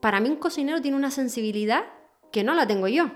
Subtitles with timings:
[0.00, 1.84] para mí un cocinero tiene una sensibilidad
[2.32, 3.10] que no la tengo yo.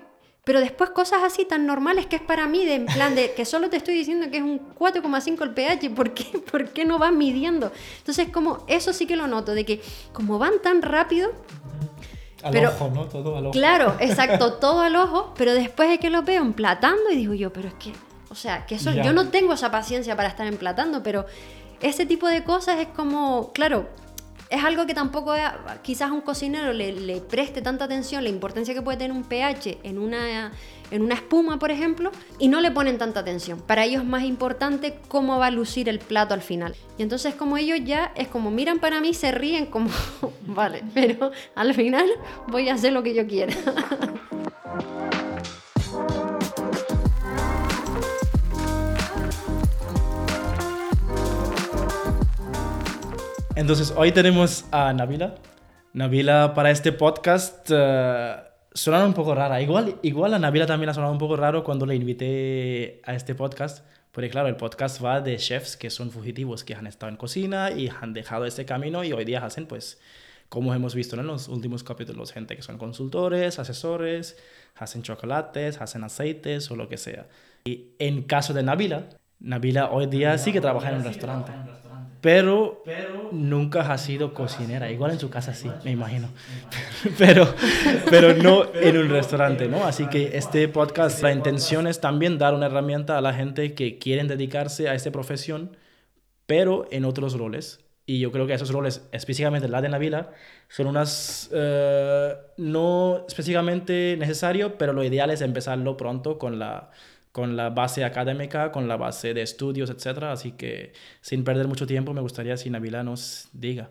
[0.44, 3.44] Pero después cosas así tan normales que es para mí, de en plan de que
[3.44, 6.98] solo te estoy diciendo que es un 4,5 el pH, ¿por qué, ¿por qué no
[6.98, 7.70] vas midiendo?
[7.98, 9.80] Entonces, como eso sí que lo noto, de que
[10.12, 11.30] como van tan rápido,
[12.42, 13.04] Al Pero- ojo, ¿no?
[13.04, 13.52] Todo al ojo.
[13.52, 17.52] Claro, exacto, todo al ojo, pero después es que lo veo emplatando y digo yo,
[17.52, 17.92] pero es que,
[18.28, 19.04] o sea, que eso, Ya.
[19.04, 21.24] yo no tengo esa paciencia para estar emplatando, pero
[21.80, 23.86] ese tipo de cosas es como, claro,
[24.52, 25.32] es algo que tampoco
[25.80, 29.78] quizás un cocinero le, le preste tanta atención, la importancia que puede tener un pH
[29.82, 30.52] en una,
[30.90, 33.60] en una espuma, por ejemplo, y no le ponen tanta atención.
[33.60, 36.76] Para ellos es más importante cómo va a lucir el plato al final.
[36.98, 39.88] Y entonces como ellos ya es como miran para mí, se ríen como,
[40.46, 42.06] vale, pero al final
[42.48, 43.54] voy a hacer lo que yo quiera.
[53.54, 55.34] Entonces, hoy tenemos a Nabila.
[55.92, 58.36] Nabila para este podcast eh,
[58.72, 59.60] sonaba un poco rara.
[59.60, 63.34] Igual, igual a Nabila también ha sonado un poco raro cuando le invité a este
[63.34, 63.84] podcast.
[64.10, 67.70] Porque claro, el podcast va de chefs que son fugitivos, que han estado en cocina
[67.70, 70.00] y han dejado este camino y hoy día hacen pues,
[70.48, 74.36] como hemos visto en los últimos capítulos, gente que son consultores, asesores,
[74.76, 77.26] hacen chocolates, hacen aceites o lo que sea.
[77.64, 79.08] Y en caso de Nabila,
[79.40, 81.52] Nabila hoy día sí que trabaja en un restaurante.
[82.22, 82.84] Pero,
[83.32, 84.92] nunca ha sido cocinera.
[84.92, 86.28] Igual en su casa sí, me imagino.
[87.18, 87.52] pero,
[88.08, 89.84] pero no en un restaurante, ¿no?
[89.84, 93.98] Así que este podcast, la intención es también dar una herramienta a la gente que
[93.98, 95.76] quieren dedicarse a esta profesión,
[96.46, 97.80] pero en otros roles.
[98.06, 100.30] Y yo creo que esos roles, específicamente la de Navila,
[100.68, 106.90] son unas eh, no específicamente necesario, pero lo ideal es empezarlo pronto con la,
[107.32, 110.24] con la base académica, con la base de estudios, etc.
[110.24, 113.90] Así que sin perder mucho tiempo, me gustaría si Navila nos diga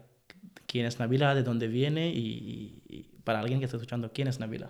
[0.67, 4.39] quién es Navila, de dónde viene y, y para alguien que está escuchando, quién es
[4.39, 4.69] Navila.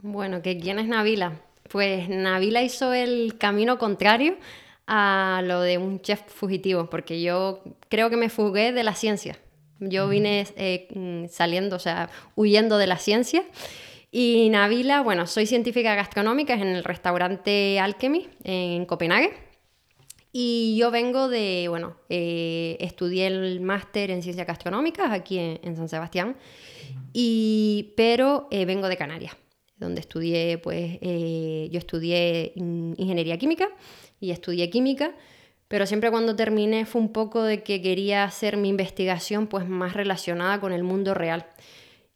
[0.00, 1.40] Bueno, ¿que ¿quién es Navila?
[1.68, 4.36] Pues Navila hizo el camino contrario
[4.86, 9.38] a lo de un chef fugitivo, porque yo creo que me fugué de la ciencia.
[9.78, 13.44] Yo vine eh, saliendo, o sea, huyendo de la ciencia.
[14.14, 19.32] Y Navila, bueno, soy científica gastronómica en el restaurante Alchemy en Copenhague.
[20.30, 25.88] Y yo vengo de, bueno, eh, estudié el máster en ciencias gastronómicas aquí en, San
[25.88, 26.36] Sebastián,
[27.14, 29.34] y, pero eh, vengo de Canarias,
[29.76, 33.68] donde estudié, pues, eh, yo estudié in- ingeniería química
[34.20, 35.14] y estudié química,
[35.68, 39.94] pero siempre cuando terminé fue un poco de que quería hacer mi investigación pues más
[39.94, 41.46] relacionada con el mundo real.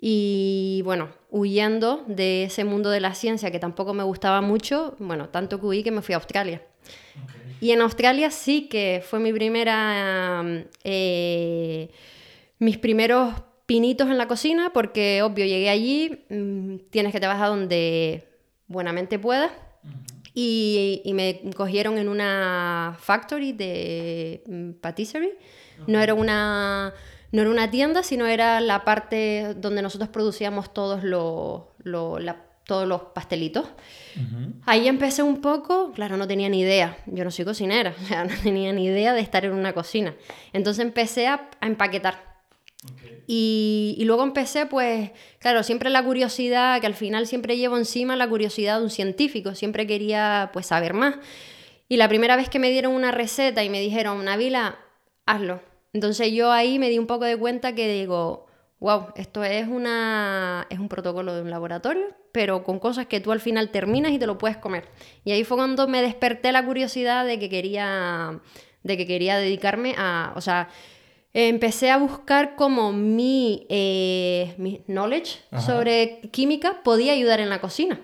[0.08, 5.30] Y bueno, huyendo de ese mundo de la ciencia que tampoco me gustaba mucho, bueno,
[5.30, 6.62] tanto que huí que me fui a Australia.
[7.60, 10.44] Y en Australia sí que fue mi primera,
[10.84, 11.90] eh,
[12.60, 13.34] mis primeros
[13.66, 18.28] pinitos en la cocina, porque obvio llegué allí, mm, tienes que trabajar donde
[18.68, 19.50] buenamente puedas.
[20.34, 25.36] Y, y me cogieron en una factory de mm, patisserie.
[25.88, 26.94] No era una
[27.36, 32.42] no era una tienda, sino era la parte donde nosotros producíamos todos los, los- la-
[32.64, 33.64] todos los pastelitos.
[34.66, 38.24] Ahí empecé un poco, claro, no tenía ni idea, yo no soy cocinera, o sea,
[38.24, 40.16] no tenía ni idea de estar en una cocina.
[40.52, 42.34] Entonces empecé a, a empaquetar.
[43.28, 48.14] Y, y luego empecé, pues, claro, siempre la curiosidad, que al final siempre llevo encima
[48.16, 51.16] la curiosidad de un científico, siempre quería, pues, saber más.
[51.88, 54.78] Y la primera vez que me dieron una receta y me dijeron, Navila,
[55.24, 55.60] hazlo.
[55.96, 58.44] Entonces yo ahí me di un poco de cuenta que digo,
[58.80, 63.32] wow, esto es, una, es un protocolo de un laboratorio, pero con cosas que tú
[63.32, 64.84] al final terminas y te lo puedes comer.
[65.24, 68.38] Y ahí fue cuando me desperté la curiosidad de que quería,
[68.82, 70.68] de que quería dedicarme a, o sea,
[71.32, 75.62] empecé a buscar cómo mi, eh, mi knowledge Ajá.
[75.62, 77.98] sobre química podía ayudar en la cocina.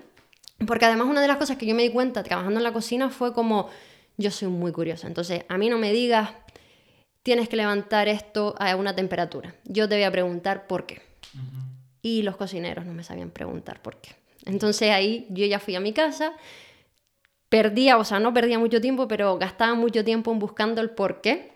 [0.65, 3.11] Porque además una de las cosas que yo me di cuenta trabajando en la cocina
[3.11, 3.69] fue como
[4.17, 5.05] yo soy muy curiosa.
[5.05, 6.31] Entonces, a mí no me digas
[7.23, 9.55] tienes que levantar esto a una temperatura.
[9.65, 11.01] Yo te voy a preguntar por qué.
[12.01, 14.11] Y los cocineros no me sabían preguntar por qué.
[14.45, 16.33] Entonces ahí yo ya fui a mi casa,
[17.49, 21.21] perdía, o sea, no perdía mucho tiempo, pero gastaba mucho tiempo en buscando el por
[21.21, 21.51] qué.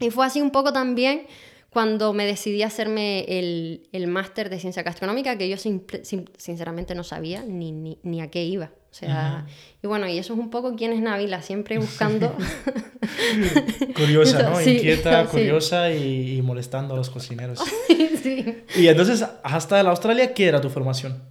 [0.00, 1.26] Y fue así un poco también
[1.70, 6.30] cuando me decidí a hacerme el, el máster de ciencia gastronómica, que yo sin- sin-
[6.36, 8.70] sinceramente no sabía ni, ni, ni a qué iba.
[8.90, 9.46] O sea,
[9.82, 12.34] y bueno, y eso es un poco quién es Navila, siempre buscando...
[13.96, 14.56] Curiosa, ¿no?
[14.58, 15.30] Sí, Inquieta, sí.
[15.30, 17.60] curiosa y, y molestando a los cocineros.
[18.22, 18.64] sí.
[18.76, 21.22] Y entonces, hasta la Australia, ¿qué era tu formación?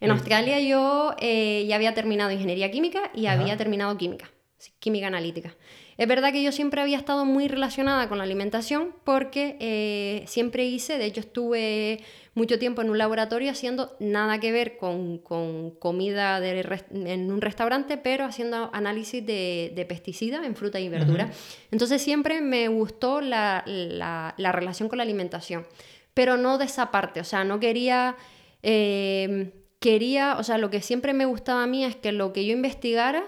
[0.00, 4.30] En Australia yo eh, ya había terminado ingeniería química y había terminado química,
[4.78, 5.54] química analítica.
[5.98, 10.64] Es verdad que yo siempre había estado muy relacionada con la alimentación porque eh, siempre
[10.64, 12.04] hice, de hecho estuve
[12.34, 18.24] mucho tiempo en un laboratorio haciendo nada que ver con, comida en un restaurante, pero
[18.24, 21.32] haciendo análisis de, pesticidas en fruta y verdura.
[21.72, 23.64] Entonces siempre me gustó la,
[24.38, 25.66] relación con la alimentación,
[26.14, 28.16] pero no de esa parte, o sea, no quería...
[28.62, 32.44] Eh, quería, o sea, lo que siempre me gustaba a mí es que lo que
[32.44, 33.24] yo investigara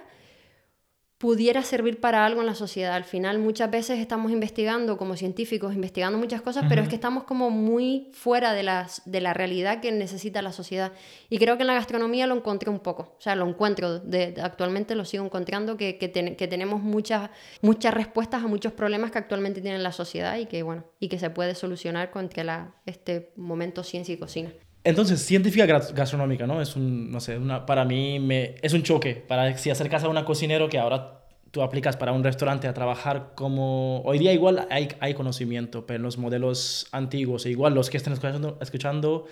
[1.21, 2.95] pudiera servir para algo en la sociedad.
[2.95, 7.25] Al final muchas veces estamos investigando como científicos, investigando muchas cosas, pero es que estamos
[7.25, 10.93] como muy fuera de, las, de la realidad que necesita la sociedad.
[11.29, 14.35] Y creo que en la gastronomía lo encontré un poco, o sea, lo encuentro, de,
[14.43, 17.29] actualmente lo sigo encontrando, que, que, tenemos muchas,
[17.61, 21.19] muchas respuestas a muchos problemas que actualmente tiene la sociedad y que, bueno, y que
[21.19, 24.55] se puede solucionar con la, este momento ciencia y cocina.
[24.83, 26.63] Entonces, científica gastronómica, ¿no?
[26.63, 29.15] Es un, no sé, una, para mí me, es un choque.
[29.15, 33.33] Para si acercas a una cocinero que ahora tú aplicas para un restaurante a trabajar
[33.35, 34.03] como...
[34.03, 37.97] Hoy día igual hay, hay conocimiento, pero en los modelos antiguos, e igual los que
[37.97, 39.27] están escuchando, escuchando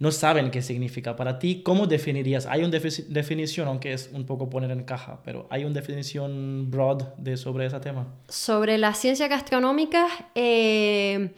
[0.00, 1.14] no saben qué significa.
[1.14, 2.46] Para ti, ¿cómo definirías?
[2.46, 7.02] Hay una definición, aunque es un poco poner en caja, pero ¿hay una definición broad
[7.18, 8.06] de, sobre ese tema?
[8.28, 11.30] Sobre la ciencia gastronómica, eh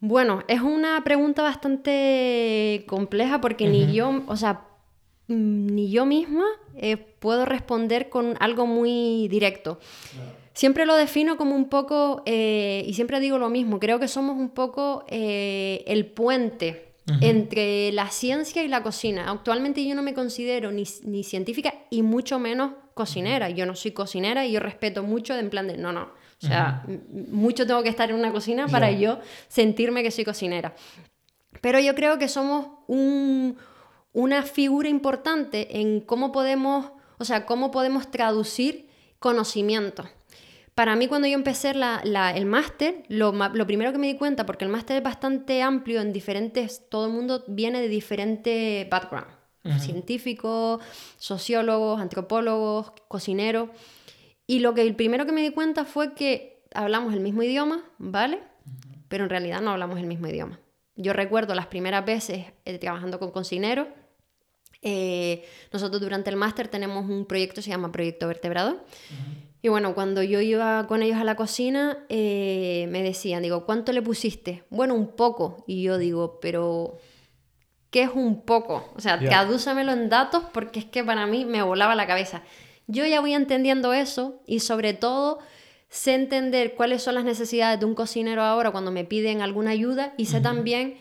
[0.00, 4.66] bueno, es una pregunta bastante compleja porque ni yo, o sea,
[5.26, 6.44] mm, ni yo misma
[6.76, 9.80] eh, puedo responder con algo muy directo.
[10.52, 14.36] Siempre lo defino como un poco, eh, y siempre digo lo mismo, creo que somos
[14.36, 16.86] un poco eh, el puente
[17.22, 19.30] entre la ciencia y la cocina.
[19.30, 23.48] Actualmente yo no me considero ni, ni científica y mucho menos cocinera.
[23.48, 26.10] Yo no soy cocinera y yo respeto mucho de en plan de, no, no,
[26.42, 26.84] o sea,
[27.30, 29.18] mucho tengo que estar en una cocina para yo
[29.48, 30.74] sentirme que soy cocinera.
[31.60, 32.68] Pero yo creo que somos
[34.12, 38.88] una figura importante en cómo podemos, o sea, cómo podemos traducir
[39.18, 40.08] conocimiento.
[40.78, 43.32] Para mí cuando yo empecé el máster, lo,
[43.66, 47.12] primero que me di cuenta, porque el máster es bastante amplio en diferentes, todo el
[47.12, 49.26] mundo viene de diferentes background,
[49.80, 50.80] científicos,
[51.18, 53.70] sociólogos, antropólogos, cocineros.
[54.50, 57.84] Y lo que el primero que me di cuenta fue que hablamos el mismo idioma,
[57.98, 58.40] ¿vale?
[59.08, 60.58] Pero en realidad no hablamos el mismo idioma.
[60.96, 63.88] Yo recuerdo las primeras veces eh, trabajando con cocineros.
[64.80, 68.80] Eh, nosotros durante el máster tenemos un proyecto se llama Proyecto Vertebrado.
[69.60, 73.92] Y bueno, cuando yo iba con ellos a la cocina, eh, me decían, digo, ¿cuánto
[73.92, 74.64] le pusiste?
[74.70, 75.62] Bueno, un poco.
[75.66, 76.96] Y yo digo, pero
[77.90, 78.90] ¿qué es un poco?
[78.96, 82.42] O sea, tradúcemelo en datos porque es que para mí me volaba la cabeza.
[82.88, 85.38] Yo ya voy entendiendo eso y sobre todo
[85.90, 90.14] sé entender cuáles son las necesidades de un cocinero ahora cuando me piden alguna ayuda
[90.16, 90.96] y sé también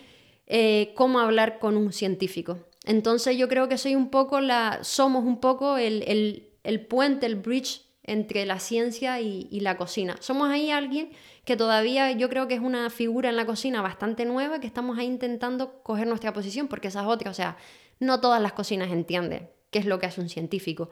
[0.48, 2.60] eh, cómo hablar con un científico.
[2.86, 6.50] Entonces yo creo que soy un poco la, somos un poco el,
[6.90, 10.18] puente, el bridge entre la ciencia y, y, la cocina.
[10.20, 11.12] Somos ahí alguien
[11.46, 14.98] que todavía yo creo que es una figura en la cocina bastante nueva, que estamos
[14.98, 17.58] ahí intentando coger nuestra posición, porque esa es otra, o sea,
[18.00, 20.90] no todas las cocinas entienden qué es lo que hace un científico.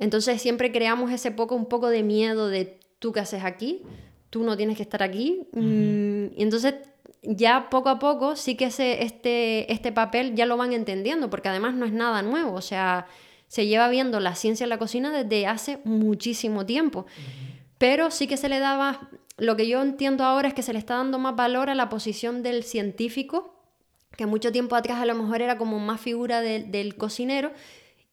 [0.00, 3.82] Entonces siempre creamos ese poco, un poco de miedo de tú qué haces aquí,
[4.30, 5.46] tú no tienes que estar aquí.
[5.52, 6.74] Mm, y entonces
[7.22, 11.50] ya poco a poco sí que ese, este, este papel ya lo van entendiendo, porque
[11.50, 13.06] además no es nada nuevo, o sea,
[13.46, 17.06] se lleva viendo la ciencia en la cocina desde hace muchísimo tiempo.
[17.76, 20.78] Pero sí que se le daba, lo que yo entiendo ahora es que se le
[20.78, 23.54] está dando más valor a la posición del científico,
[24.16, 27.52] que mucho tiempo atrás a lo mejor era como más figura del cocinero,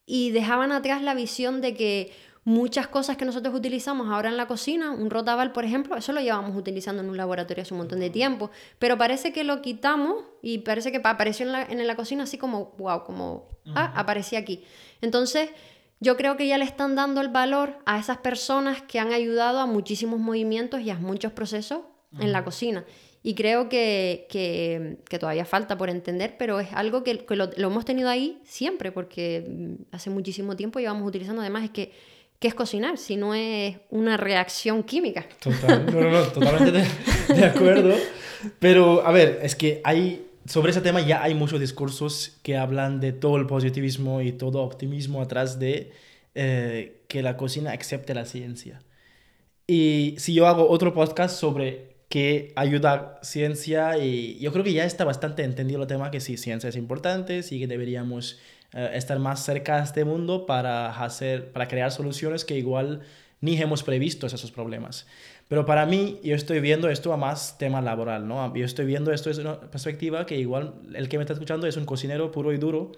[0.08, 2.14] y dejaban atrás la visión de que
[2.46, 6.22] muchas cosas que nosotros utilizamos ahora en la cocina, un rotaval, por ejemplo, eso lo
[6.22, 8.50] llevamos utilizando en un laboratorio hace un montón de tiempo,
[8.80, 12.38] pero parece que lo quitamos y parece que apareció en la, en la cocina así
[12.38, 14.64] como, wow, como, ah, aparecía aquí.
[15.02, 15.50] Entonces,
[16.00, 19.60] yo creo que ya le están dando el valor a esas personas que han ayudado
[19.60, 21.82] a muchísimos movimientos y a muchos procesos
[22.18, 22.86] en la cocina.
[23.28, 28.08] Y creo que, que, todavía falta por entender, pero es algo que, lo, hemos tenido
[28.08, 31.42] ahí siempre, porque mm, hace muchísimo tiempo llevamos utilizando.
[31.42, 31.92] Además, es que,
[32.40, 35.28] ¿qué es cocinar si no es una reacción química?
[35.42, 37.96] Total, no, no, no, totalmente de, de acuerdo.
[38.60, 43.02] Pero, a ver, es que hay sobre ese tema ya hay muchos discursos que hablan
[43.02, 45.92] de todo el positivismo y todo optimismo atrás de
[46.34, 48.80] eh, que la cocina acepte la ciencia.
[49.68, 54.86] Y si yo hago otro podcast sobre que ayuda ciencia y yo creo que ya
[54.86, 58.40] está bastante entendido el tema que sí, ciencia es importante, sí que deberíamos
[58.74, 63.02] eh, estar más cerca de este mundo para, hacer, para crear soluciones que igual
[63.42, 65.06] ni hemos previsto esos problemas.
[65.48, 68.54] Pero para mí, yo estoy viendo esto a más tema laboral, ¿no?
[68.54, 71.78] Yo estoy viendo esto desde una perspectiva que igual el que me está escuchando es
[71.78, 72.92] un cocinero puro y duro,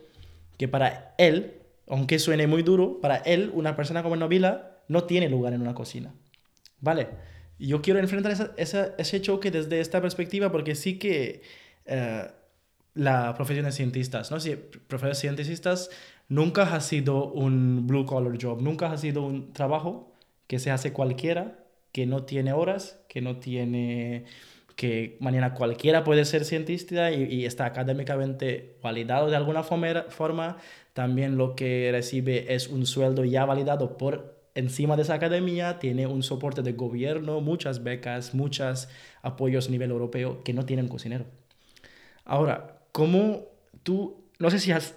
[0.58, 5.30] que para él, aunque suene muy duro, para él, una persona como Novila no tiene
[5.30, 6.14] lugar en una cocina.
[6.80, 7.08] Vale,
[7.68, 11.42] yo quiero enfrentar esa, ese choque desde esta perspectiva porque sí que
[11.86, 12.28] eh,
[12.94, 14.40] la profesión de cientistas, ¿no?
[14.40, 15.90] Si profesión de cientistas
[16.28, 20.14] nunca ha sido un blue collar job, nunca ha sido un trabajo
[20.48, 21.60] que se hace cualquiera,
[21.92, 24.26] que no tiene horas, que no tiene
[24.76, 30.58] que mañana cualquiera puede ser cientista y, está académicamente validado de alguna forma,
[30.94, 36.08] también lo que recibe es un sueldo ya validado por encima de esa academia, tiene
[36.08, 38.90] un soporte de gobierno, muchas becas, muchos
[39.22, 41.26] apoyos a nivel europeo que no tienen cocinero.
[42.26, 43.46] Ahora, ¿cómo
[43.84, 44.96] tú, no sé si has,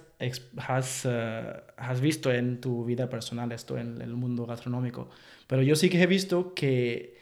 [0.57, 5.09] has, eh, has visto en tu vida personal esto en el mundo gastronómico,
[5.47, 7.17] pero yo sí que he visto que,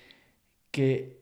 [0.71, 1.17] que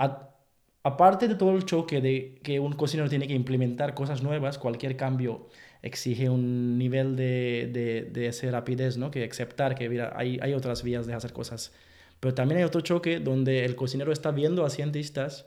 [0.83, 4.97] aparte de todo el choque de que un cocinero tiene que implementar cosas nuevas, cualquier
[4.97, 5.49] cambio
[5.81, 9.11] exige un nivel de, de, de esa rapidez, ¿no?
[9.11, 11.71] Que aceptar que hay, hay otras vías de hacer cosas.
[12.19, 15.45] Pero también hay otro choque donde el cocinero está viendo a cientistas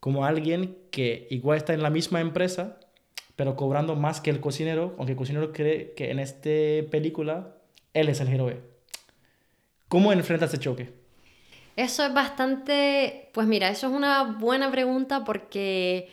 [0.00, 2.78] como alguien que igual está en la misma empresa,
[3.34, 7.56] pero cobrando más que el cocinero, aunque el cocinero cree que en esta película
[7.92, 8.60] él es el héroe.
[9.88, 10.92] ¿Cómo enfrentas ese choque?
[11.76, 16.08] Eso es bastante, pues mira, eso es una buena pregunta porque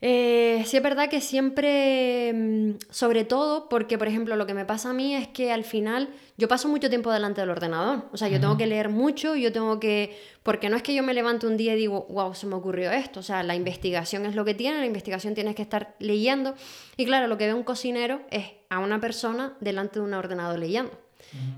[0.00, 4.64] eh, sí es verdad que siempre, mm, sobre todo porque, por ejemplo, lo que me
[4.64, 8.04] pasa a mí es que al final yo paso mucho tiempo delante del ordenador.
[8.12, 10.18] O sea, yo tengo que leer mucho, yo tengo que...
[10.42, 12.90] Porque no es que yo me levante un día y digo, wow, se me ocurrió
[12.90, 13.20] esto.
[13.20, 16.54] O sea, la investigación es lo que tiene, la investigación tienes que estar leyendo.
[16.96, 20.58] Y claro, lo que ve un cocinero es a una persona delante de un ordenador
[20.58, 20.92] leyendo.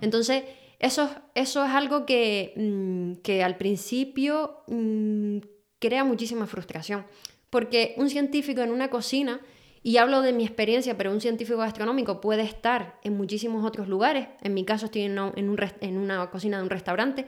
[0.00, 0.44] Entonces
[0.78, 5.38] eso, eso es algo que, mm, que al principio mm,
[5.78, 7.04] crea muchísima frustración,
[7.50, 9.40] porque un científico en una cocina,
[9.82, 14.28] y hablo de mi experiencia, pero un científico gastronómico puede estar en muchísimos otros lugares,
[14.42, 17.26] en mi caso estoy en una, cocina de un restaurante,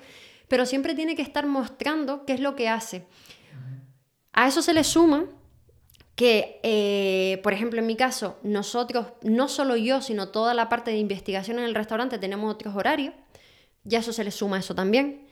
[0.48, 3.06] pero siempre tiene que estar mostrando qué es lo que hace.
[4.32, 5.26] A eso se le suma
[6.16, 10.90] que, eh, por ejemplo, en mi caso, nosotros, no solo yo, sino toda la parte
[10.90, 13.14] de investigación en el restaurante, tenemos otros horarios
[13.84, 15.26] ya eso se le suma eso también.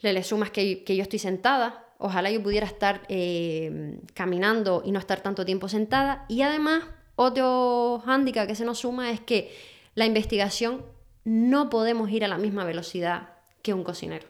[0.00, 1.85] Le, le sumas que yo estoy sentada.
[1.98, 6.24] Ojalá yo pudiera estar eh, caminando y no estar tanto tiempo sentada.
[6.28, 6.84] Y además,
[7.16, 9.54] otro hándicap que se nos suma es que
[9.94, 10.84] la investigación
[11.24, 13.30] no podemos ir a la misma velocidad
[13.62, 14.26] que un cocinero.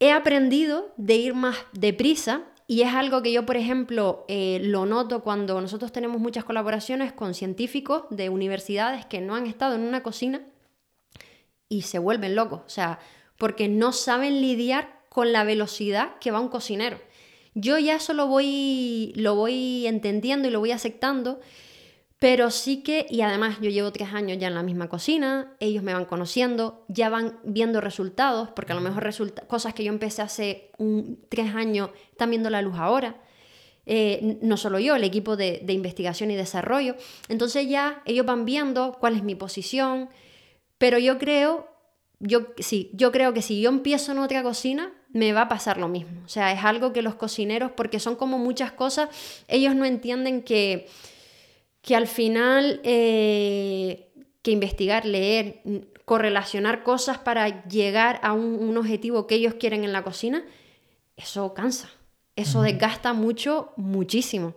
[0.00, 4.84] He aprendido de ir más deprisa y es algo que yo, por ejemplo, eh, lo
[4.84, 9.82] noto cuando nosotros tenemos muchas colaboraciones con científicos de universidades que no han estado en
[9.82, 10.42] una cocina
[11.68, 12.98] y se vuelven locos, o sea,
[13.36, 16.98] porque no saben lidiar con la velocidad que va un cocinero.
[17.54, 21.40] Yo ya eso lo voy, lo voy entendiendo y lo voy aceptando,
[22.18, 25.82] pero sí que, y además yo llevo tres años ya en la misma cocina, ellos
[25.82, 29.92] me van conociendo, ya van viendo resultados, porque a lo mejor resulta, cosas que yo
[29.92, 33.20] empecé hace un, tres años están viendo la luz ahora.
[33.86, 36.96] Eh, no solo yo, el equipo de, de investigación y desarrollo.
[37.28, 40.10] Entonces ya ellos van viendo cuál es mi posición,
[40.76, 41.68] pero yo creo,
[42.18, 45.78] yo sí, yo creo que si yo empiezo en otra cocina, me va a pasar
[45.78, 46.22] lo mismo.
[46.24, 49.08] O sea, es algo que los cocineros, porque son como muchas cosas,
[49.48, 50.88] ellos no entienden que,
[51.82, 54.10] que al final eh,
[54.42, 55.62] que investigar, leer,
[56.04, 60.44] correlacionar cosas para llegar a un, objetivo que ellos quieren en la cocina,
[61.16, 61.90] eso cansa,
[62.36, 64.54] eso desgasta mucho, muchísimo.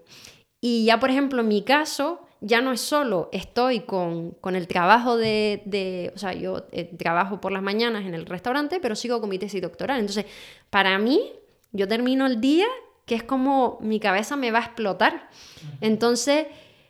[0.61, 5.15] Y ya, por ejemplo, en mi caso, ya no es solo estoy con, el trabajo
[5.15, 9.29] de, o sea, yo eh, trabajo por las mañanas en el restaurante, pero sigo con
[9.29, 9.99] mi tesis doctoral.
[9.99, 10.25] Entonces,
[10.71, 11.21] para mí,
[11.71, 12.65] yo termino el día
[13.05, 15.29] que es como mi cabeza me va a explotar.
[15.81, 16.47] Entonces,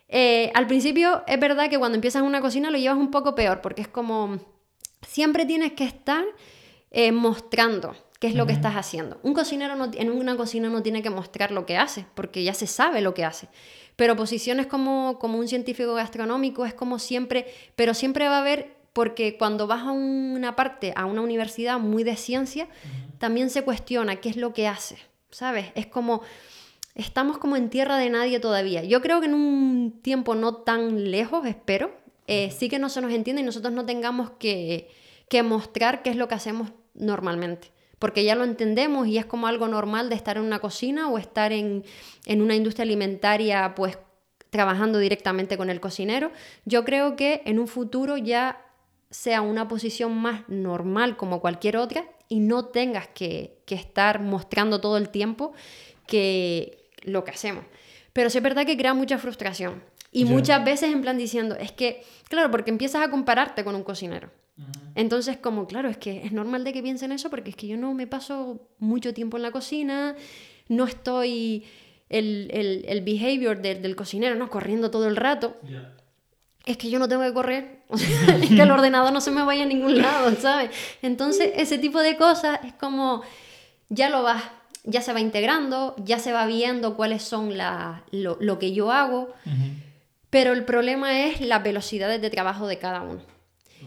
[0.08, 3.60] eh, al principio es verdad que cuando empiezas una cocina lo llevas un poco peor,
[3.60, 4.38] porque es como,
[5.06, 6.24] siempre tienes que estar
[6.90, 9.18] eh, mostrando qué es lo que estás haciendo.
[9.24, 12.68] Un cocinero en una cocina no tiene que mostrar lo que hace, porque ya se
[12.68, 13.48] sabe lo que hace.
[13.96, 18.76] Pero posiciones como, como un científico gastronómico es como siempre, pero siempre va a haber,
[18.92, 22.68] porque cuando vas a una parte, a una universidad muy de ciencia,
[23.18, 24.98] también se cuestiona qué es lo que hace,
[25.32, 25.72] ¿sabes?
[25.74, 26.22] Es como,
[26.94, 28.84] estamos como en tierra de nadie todavía.
[28.84, 31.90] Yo creo que en un tiempo no tan lejos, espero,
[32.28, 34.88] eh, sí que no se nos entiende y nosotros no tengamos que,
[35.28, 39.46] que mostrar qué es lo que hacemos normalmente porque ya lo entendemos y es como
[39.46, 41.84] algo normal de estar en una cocina o estar en,
[42.26, 43.96] una industria alimentaria, pues
[44.50, 46.32] trabajando directamente con el cocinero.
[46.64, 48.60] Yo creo que en un futuro ya
[49.08, 54.96] sea una posición más normal como cualquier otra y no tengas que, estar mostrando todo
[54.96, 55.52] el tiempo
[56.08, 57.64] que lo que hacemos.
[58.12, 59.80] Pero sí es verdad que crea mucha frustración.
[60.10, 63.84] Y muchas veces en plan diciendo, es que, claro, porque empiezas a compararte con un
[63.84, 64.28] cocinero.
[64.94, 67.76] Entonces, como, claro, es que es normal de que piensen eso porque es que yo
[67.76, 70.14] no me paso mucho tiempo en la cocina,
[70.68, 71.64] no estoy
[72.08, 74.50] el, el, el behavior del cocinero, ¿no?
[74.50, 75.56] Corriendo todo el rato.
[76.64, 79.62] Es que yo no tengo que correr, es que el ordenador no se me vaya
[79.62, 80.70] a ningún lado, ¿sabes?
[81.00, 83.22] Entonces, ese tipo de cosas es como,
[83.88, 84.44] ya lo vas,
[84.84, 88.92] ya se va integrando, ya se va viendo cuáles son la, lo, lo que yo
[88.92, 89.32] hago,
[90.28, 93.31] pero el problema es las velocidades de trabajo de cada uno.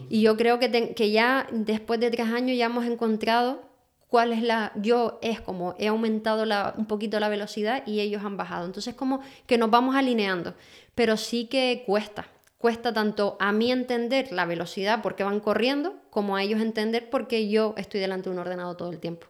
[0.08, 3.62] Y yo creo que, que ya después de tres años ya hemos encontrado
[4.08, 4.72] cuál es la...
[4.76, 8.66] Yo es como he aumentado la, un poquito la velocidad y ellos han bajado.
[8.66, 10.54] Entonces como que nos vamos alineando,
[10.94, 12.28] pero sí que cuesta.
[12.66, 17.48] Cuesta tanto a mí entender la velocidad porque van corriendo, como a ellos entender porque
[17.48, 19.28] yo estoy delante de un ordenador todo el tiempo.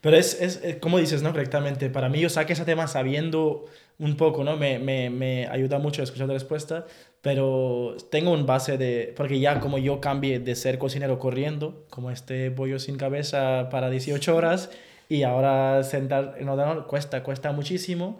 [0.00, 1.32] Pero es, es, como dices, ¿no?
[1.32, 1.90] Correctamente.
[1.90, 3.66] Para mí yo saqué ese tema sabiendo
[3.98, 4.56] un poco, ¿no?
[4.56, 6.86] Me, me, me ayuda mucho a escuchar la respuesta,
[7.20, 12.10] pero tengo un base de, porque ya como yo cambié de ser cocinero corriendo, como
[12.10, 14.70] este pollo sin cabeza para 18 horas,
[15.06, 18.18] y ahora sentar en ordenador cuesta, cuesta muchísimo,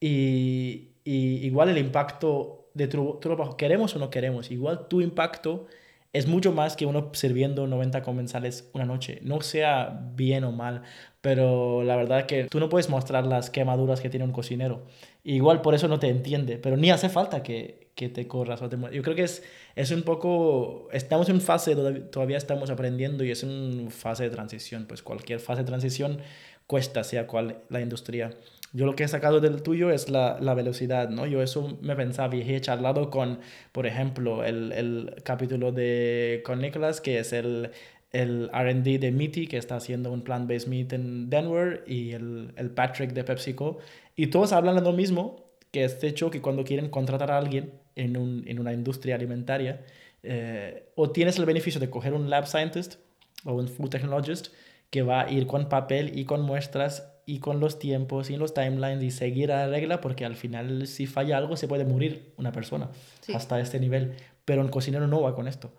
[0.00, 5.66] y, y igual el impacto de tu, trabajo, queremos o no queremos, igual tu impacto
[6.12, 10.82] es mucho más que uno sirviendo 90 comensales una noche, no sea bien o mal,
[11.20, 14.82] pero la verdad que tú no puedes mostrar las quemaduras que tiene un cocinero.
[15.24, 18.62] Igual por eso no te entiende, pero ni hace falta que, que te corras.
[18.62, 18.76] O te...
[18.92, 19.42] Yo creo que es,
[19.74, 21.74] es un poco, estamos en fase,
[22.10, 26.18] todavía estamos aprendiendo y es una fase de transición, pues cualquier fase de transición
[26.66, 28.30] cuesta, sea cual la industria.
[28.74, 31.26] Yo lo que he sacado del tuyo es la, la velocidad, ¿no?
[31.26, 33.38] Yo eso me pensaba y he charlado con,
[33.70, 37.70] por ejemplo, el, el capítulo de con Nicholas, que es el,
[38.10, 42.70] el RD de Meaty, que está haciendo un plant-based meat en Denver, y el, el,
[42.70, 43.78] Patrick de PepsiCo.
[44.16, 47.74] Y todos hablan de lo mismo, que es hecho que cuando quieren contratar a alguien
[47.94, 49.84] en, un, en una industria alimentaria,
[50.24, 52.96] eh, o tienes el beneficio de coger un lab scientist
[53.44, 54.48] o un food technologist
[54.90, 58.54] que va a ir con papel y con muestras y con los tiempos y los
[58.54, 62.32] timelines y seguir a la regla porque al final si falla algo se puede morir
[62.36, 62.90] una persona
[63.34, 64.14] hasta este nivel.
[64.44, 65.72] Pero un cocinero no va con esto.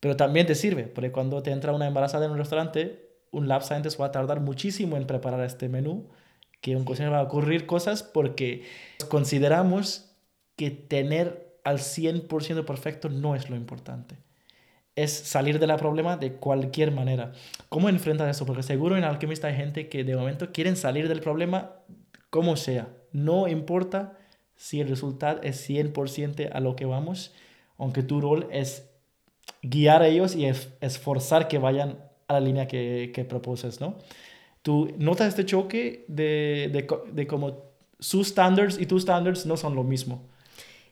[0.00, 3.62] Pero también te sirve, porque cuando te entra una embarazada en un restaurante, un lab
[3.62, 6.08] scientist va a tardar muchísimo en preparar este menú,
[6.60, 8.64] que un cocinero va a ocurrir cosas porque
[9.08, 10.12] consideramos
[10.56, 14.16] que tener al 100% perfecto no es lo importante
[14.96, 17.32] es salir de la problema de cualquier manera.
[17.68, 18.46] ¿Cómo enfrentas eso?
[18.46, 21.72] Porque seguro en Alquimista hay gente que de momento quieren salir del problema
[22.30, 22.88] como sea.
[23.12, 24.18] No importa
[24.56, 27.34] si el resultado es 100% a lo que vamos,
[27.76, 28.90] aunque tu rol es
[29.62, 33.98] guiar a ellos y esforzar que vayan a la línea que, que proposes, ¿no?
[34.62, 37.66] ¿Tú notas este choque de, de, de cómo
[38.00, 40.22] sus standards y tus standards no son lo mismo?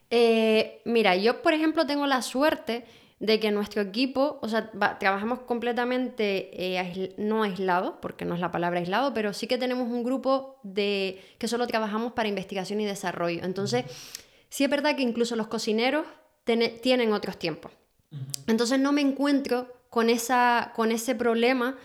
[0.09, 2.85] Eh, mira, yo por ejemplo tengo la suerte
[3.25, 8.51] de que nuestro equipo, o sea, trabajamos completamente eh, no aislado, porque no es la
[8.51, 12.85] palabra aislado, pero sí que tenemos un grupo de que solo trabajamos para investigación y
[12.85, 13.43] desarrollo.
[13.43, 13.85] Entonces,
[14.49, 16.05] sí es verdad que incluso los cocineros
[16.43, 17.71] tienen otros tiempos.
[18.47, 21.77] Entonces no me encuentro con, esa, con ese problema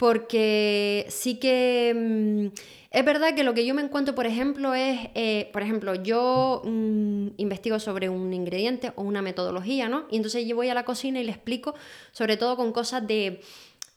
[0.00, 2.58] porque sí que mm,
[2.90, 6.62] es verdad que lo que yo me encuentro, por ejemplo, es, eh, por ejemplo, yo
[6.64, 10.06] mm, investigo sobre un ingrediente o una metodología, ¿no?
[10.10, 11.74] Y entonces yo voy a la cocina y le explico,
[12.12, 13.42] sobre todo con cosas de,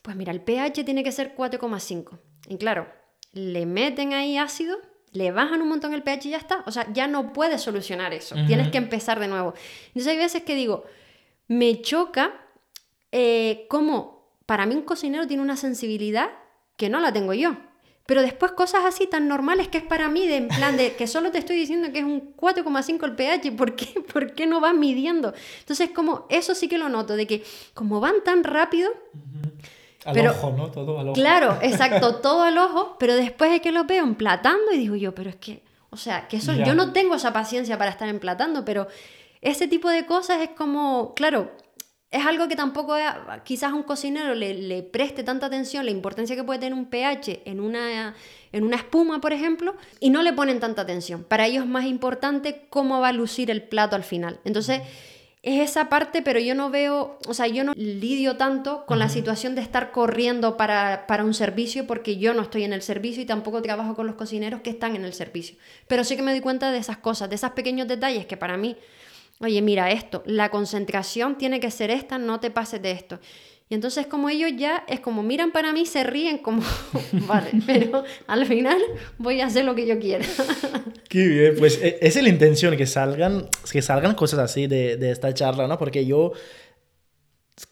[0.01, 2.19] pues mira, el pH tiene que ser 4,5.
[2.49, 2.85] Y claro,
[3.31, 4.75] le meten ahí ácido,
[5.13, 6.65] le bajan un montón el pH y ya está.
[6.65, 8.35] O sea, ya no puedes solucionar eso.
[8.45, 9.53] Tienes que empezar de nuevo.
[9.87, 10.83] Entonces hay veces que digo,
[11.47, 12.33] me choca
[13.13, 14.12] eh, cómo
[14.45, 16.29] para mí un cocinero tiene una sensibilidad
[16.77, 17.55] que no la tengo yo.
[18.05, 21.07] Pero después cosas así tan normales que es para mí, de en plan de que
[21.07, 24.59] solo te estoy diciendo que es un 4,5 el pH, ¿por qué, ¿por qué no
[24.59, 25.33] vas midiendo?
[25.59, 28.91] Entonces, como eso sí que lo noto, de que como van tan rápido...
[30.05, 30.69] Al ojo, ¿no?
[30.69, 31.13] Todo al ojo.
[31.13, 35.15] Claro, exacto, todo al ojo, pero después es que lo veo emplatando y digo yo,
[35.15, 38.65] pero es que, o sea, que eso, yo no tengo esa paciencia para estar emplatando,
[38.65, 38.89] pero
[39.39, 41.51] ese tipo de cosas es como, claro,
[42.13, 42.95] es algo que tampoco
[43.43, 47.59] quizás un cocinero le, preste tanta atención, la importancia que puede tener un pH en
[47.59, 48.13] una,
[48.51, 51.23] en una espuma, por ejemplo, y no le ponen tanta atención.
[51.23, 54.39] Para ellos es más importante cómo va a lucir el plato al final.
[54.45, 54.83] Entonces,
[55.41, 59.09] es esa parte, pero yo no veo, o sea, yo no lidio tanto con la
[59.09, 63.23] situación de estar corriendo para, para un servicio porque yo no estoy en el servicio
[63.23, 65.57] y tampoco trabajo con los cocineros que están en el servicio.
[65.87, 68.55] Pero sí que me doy cuenta de esas cosas, de esos pequeños detalles que para
[68.55, 68.77] mí
[69.39, 73.19] oye, mira esto, la concentración tiene que ser esta, no te pases de esto.
[73.69, 76.61] Y entonces como ellos ya es como miran para mí, se ríen como,
[77.27, 78.77] vale, pero al final
[79.17, 80.25] voy a hacer lo que yo quiera.
[81.09, 84.97] Qué bien, pues e, esa es la intención, que salgan, que salgan cosas así de,
[84.97, 85.77] de esta charla, ¿no?
[85.77, 86.33] Porque yo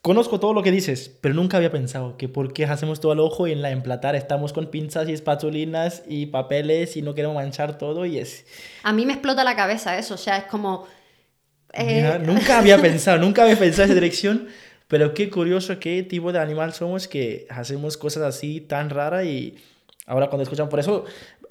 [0.01, 3.19] conozco todo lo que dices, pero nunca había pensado que por qué hacemos todo al
[3.19, 7.35] ojo y en la emplatar estamos con pinzas y espatulinas y papeles y no queremos
[7.35, 8.45] manchar todo y es...
[8.83, 10.87] A mí me explota la cabeza eso, o sea, es como...
[11.73, 14.47] Eh, nunca había pensado, nunca había pensado en esa dirección,
[14.87, 19.55] pero qué curioso qué tipo de animal somos que hacemos cosas así tan raras y
[20.05, 21.05] ahora cuando escuchan, por eso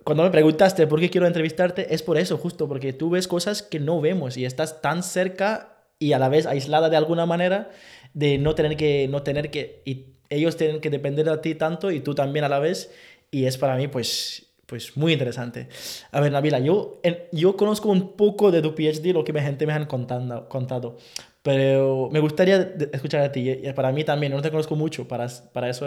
[0.05, 3.63] cuando me preguntaste por qué quiero entrevistarte, es por eso, justo porque tú ves cosas
[3.63, 7.71] que no vemos y estás tan cerca y a la vez aislada de alguna manera
[8.15, 11.91] de no tener que, no tener que, y ellos tienen que depender de ti tanto
[11.91, 12.91] y tú también a la vez,
[13.31, 15.67] y es para mí pues, pues muy interesante.
[16.13, 17.01] A ver, Nabila, yo,
[17.33, 20.97] yo conozco un poco de tu PhD, lo que mi gente me han contando, contado,
[21.43, 25.69] pero me gustaría escuchar a ti, para mí también, no te conozco mucho, para, para
[25.69, 25.87] eso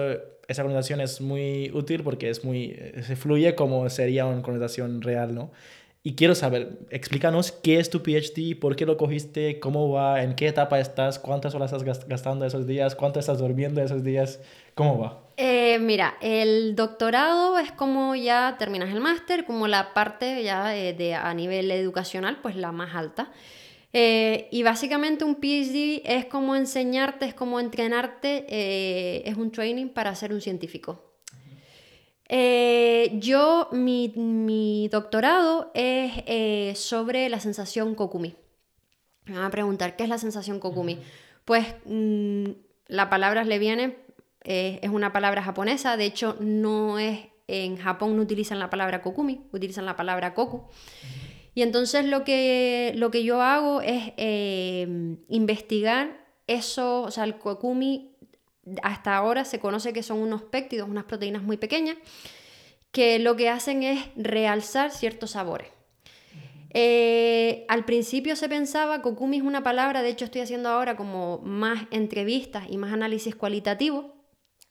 [0.49, 5.33] esa conversación es muy útil porque es muy, se fluye como sería una conversación real,
[5.33, 5.51] ¿no?
[6.05, 10.35] Y quiero saber, explícanos qué es tu PhD, por qué lo cogiste, cómo va, en
[10.35, 14.41] qué etapa estás, cuántas horas estás gastando esos días, cuánto estás durmiendo esos días,
[14.75, 15.21] cómo va.
[15.37, 20.91] Eh, mira, el doctorado es como ya terminas el máster, como la parte ya eh,
[20.91, 23.31] de, a nivel educacional, pues la más alta.
[23.93, 28.45] Eh, y básicamente un PhD es como enseñarte, es como entrenarte,
[29.29, 31.12] es un training para ser un científico.
[32.35, 38.33] Eh, yo, mi, doctorado es eh, sobre la sensación Kokumi.
[39.25, 40.97] Me van a preguntar, ¿qué es la sensación Kokumi?
[41.45, 42.45] Pues mm,
[42.87, 43.97] la palabra le viene,
[44.43, 49.03] eh, es una palabra japonesa, de hecho no es, en Japón no utilizan la palabra
[49.03, 50.63] Kokumi, utilizan la palabra Koku.
[51.53, 54.11] Y entonces lo que, lo que yo hago es
[55.27, 58.12] investigar eso, o sea, el Kokumi
[58.81, 61.97] hasta ahora se conoce que son unos péptidos, unas proteínas muy pequeñas,
[62.91, 65.67] que lo que hacen es realzar ciertos sabores.
[66.75, 71.39] Eh, al principio se pensaba, kokumi es una palabra, de hecho estoy haciendo ahora como
[71.39, 74.15] más entrevistas y más análisis cualitativo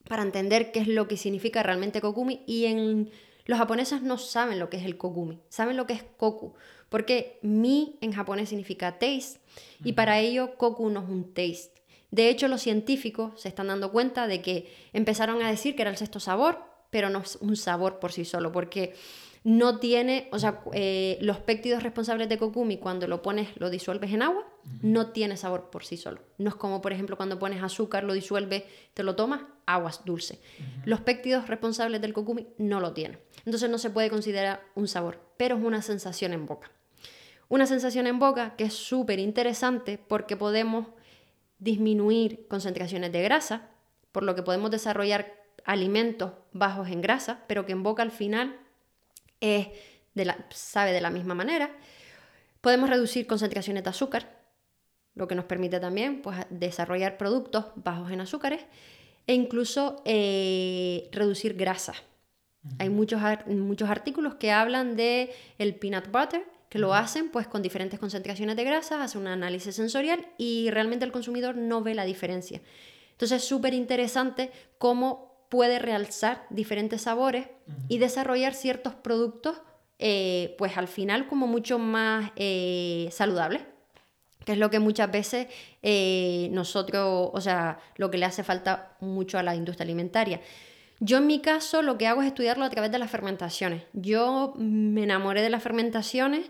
[0.09, 3.11] para entender qué es lo que significa realmente kokumi y en
[3.45, 6.55] los japoneses no saben lo que es el kokumi, saben lo que es koku,
[6.89, 9.41] porque mi en japonés significa taste
[9.85, 11.72] y para ello koku no es un taste.
[12.13, 15.91] De hecho, los científicos se están dando cuenta de que empezaron a decir que era
[15.91, 18.93] el sexto sabor, pero no es un sabor por sí solo, porque
[19.45, 24.13] no tiene, o sea, eh, los péptidos responsables de kokumi, cuando lo pones, lo disuelves
[24.13, 24.47] en agua,
[24.83, 26.21] no tiene sabor por sí solo.
[26.37, 30.39] No es como, por ejemplo, cuando pones azúcar, lo disuelves, te lo tomas, aguas dulce.
[30.85, 33.19] Los péptidos responsables del kokumi no lo tienen.
[33.47, 36.71] Entonces no se puede considerar un sabor, pero es una sensación en boca.
[37.49, 40.89] Una sensación en boca que es súper interesante porque podemos
[41.63, 43.71] disminuir concentraciones de grasa,
[44.11, 45.33] por lo que podemos desarrollar
[45.65, 48.59] alimentos bajos en grasa, pero que en boca al final
[49.41, 49.69] es
[50.15, 51.71] de la, sabe de la misma manera.
[52.61, 54.41] Podemos reducir concentraciones de azúcar,
[55.15, 58.63] lo que nos permite también pues, desarrollar productos bajos en azúcares
[59.29, 61.95] e incluso eh, reducir grasa.
[62.79, 67.61] Hay muchos, muchos artículos que hablan de el peanut butter, que lo hacen pues con
[67.61, 72.07] diferentes concentraciones de grasa, hacen un análisis sensorial y realmente el consumidor no ve la
[72.07, 72.63] diferencia.
[73.11, 77.47] Entonces es súper interesante cómo puede realzar diferentes sabores
[77.89, 79.61] y desarrollar ciertos productos
[79.99, 83.61] eh, pues al final como mucho más eh, saludables
[84.47, 85.49] que es lo que muchas veces
[85.83, 90.41] eh, nosotros, o sea, lo que le hace falta mucho a la industria alimentaria.
[91.05, 93.83] Yo en mi caso lo que hago es estudiarlo a través de las fermentaciones.
[93.93, 96.49] Yo me enamoré de las fermentaciones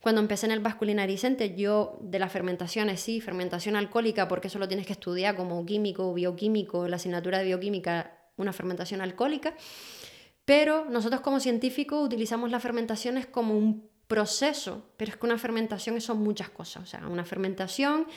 [0.00, 1.54] cuando empecé en el Vasculinary Center.
[1.54, 6.12] Yo de las fermentaciones, sí, fermentación alcohólica, porque eso lo tienes que estudiar como químico,
[6.14, 9.54] bioquímico, la asignatura de bioquímica, una fermentación alcohólica.
[10.44, 16.00] Pero nosotros como científicos utilizamos las fermentaciones como un proceso, pero es que una fermentación
[16.00, 16.82] son muchas cosas.
[16.82, 18.08] O sea, una fermentación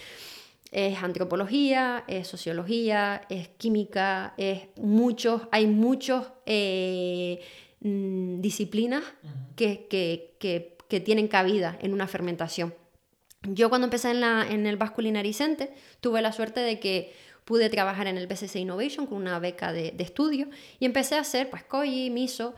[0.75, 7.39] es antropología, es sociología, es química, es muchos, hay muchos eh,
[7.79, 9.01] mm, disciplinas
[9.55, 12.73] que, que, tienen cabida en una fermentación.
[13.43, 14.77] Yo cuando empecé en, la, en el
[15.99, 19.93] tuve la suerte de que pude trabajar en el BCC Innovation con una beca de,
[19.99, 20.47] estudio
[20.79, 22.55] y empecé a hacer pues koji, miso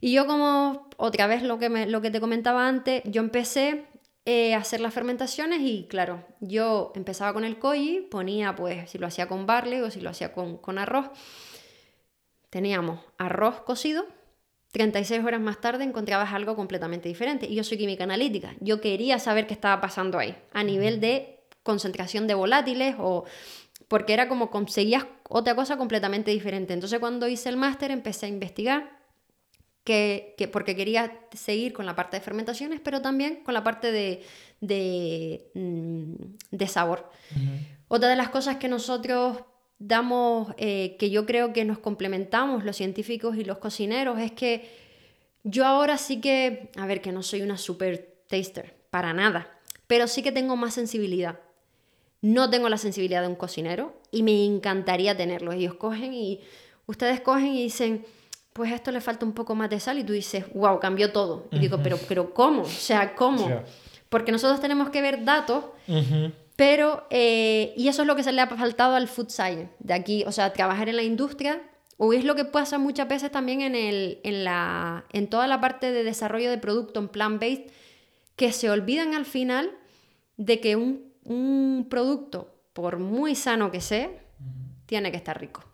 [0.00, 3.84] y yo como otra vez lo que, me, lo que te comentaba antes, yo empecé
[4.26, 9.06] eh, hacer las fermentaciones y claro, yo empezaba con el koji, ponía pues si lo
[9.06, 11.10] hacía con barley o si lo hacía con, con arroz.
[12.48, 14.06] Teníamos arroz cocido,
[14.72, 17.46] 36 horas más tarde encontrabas algo completamente diferente.
[17.46, 21.40] Y yo soy química analítica, yo quería saber qué estaba pasando ahí, a nivel de
[21.62, 23.24] concentración de volátiles o
[23.88, 26.72] porque era como conseguías otra cosa completamente diferente.
[26.72, 29.03] Entonces cuando hice el máster empecé a investigar
[29.84, 34.22] que, porque quería seguir con la parte de fermentaciones, pero también con la parte de,
[34.60, 37.10] de, mm, sabor.
[37.88, 39.38] Otra de las cosas que nosotros
[39.78, 44.70] damos, eh, que yo creo que nos complementamos los científicos y los cocineros, es que
[45.42, 50.08] yo ahora sí que, a ver, que no soy una super taster, para nada, pero
[50.08, 51.40] sí que tengo más sensibilidad.
[52.22, 55.52] No tengo la sensibilidad de un cocinero y me encantaría tenerlo.
[55.52, 56.40] Ellos cogen y
[56.86, 58.06] ustedes cogen y dicen,
[58.54, 61.48] pues esto le falta un poco más de sal y tú dices, wow, cambió todo.
[61.50, 62.62] Y digo, pero, pero ¿cómo?
[62.62, 63.62] O sea, ¿cómo?
[64.08, 65.64] Porque nosotros tenemos que ver datos,
[66.56, 69.92] pero, eh, y eso es lo que se le ha faltado al food science, de
[69.92, 71.60] aquí, o sea, trabajar en la industria,
[71.98, 75.60] o es lo que pasa muchas veces también en, el, en, la, en toda la
[75.60, 77.66] parte de desarrollo de producto en plant-based,
[78.36, 79.70] que se olvidan al final
[80.36, 84.10] de que un un producto, por muy sano que sea,
[84.86, 85.64] tiene que estar rico.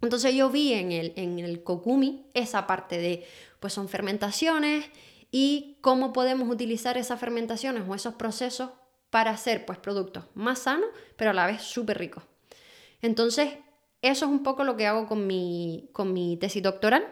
[0.00, 3.26] Entonces yo vi en el, en el kokumi esa parte de,
[3.60, 4.86] pues son fermentaciones
[5.30, 8.70] y cómo podemos utilizar esas fermentaciones o esos procesos
[9.10, 12.24] para hacer pues productos más sanos, pero a la vez súper ricos.
[13.00, 13.54] Entonces,
[14.02, 17.06] eso es un poco lo que hago con mi, con mi tesis doctoral.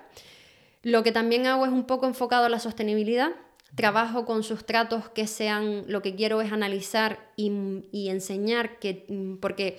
[0.82, 3.30] Lo que también hago es un poco enfocado a la sostenibilidad,
[3.76, 9.78] trabajo con sustratos que sean, lo que quiero es analizar y, enseñar que, mm, porque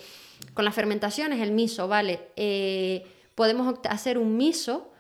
[0.54, 2.30] con las fermentaciones, el miso, ¿vale?
[2.36, 3.06] Eh,
[3.36, 4.92] podemos hacer un miso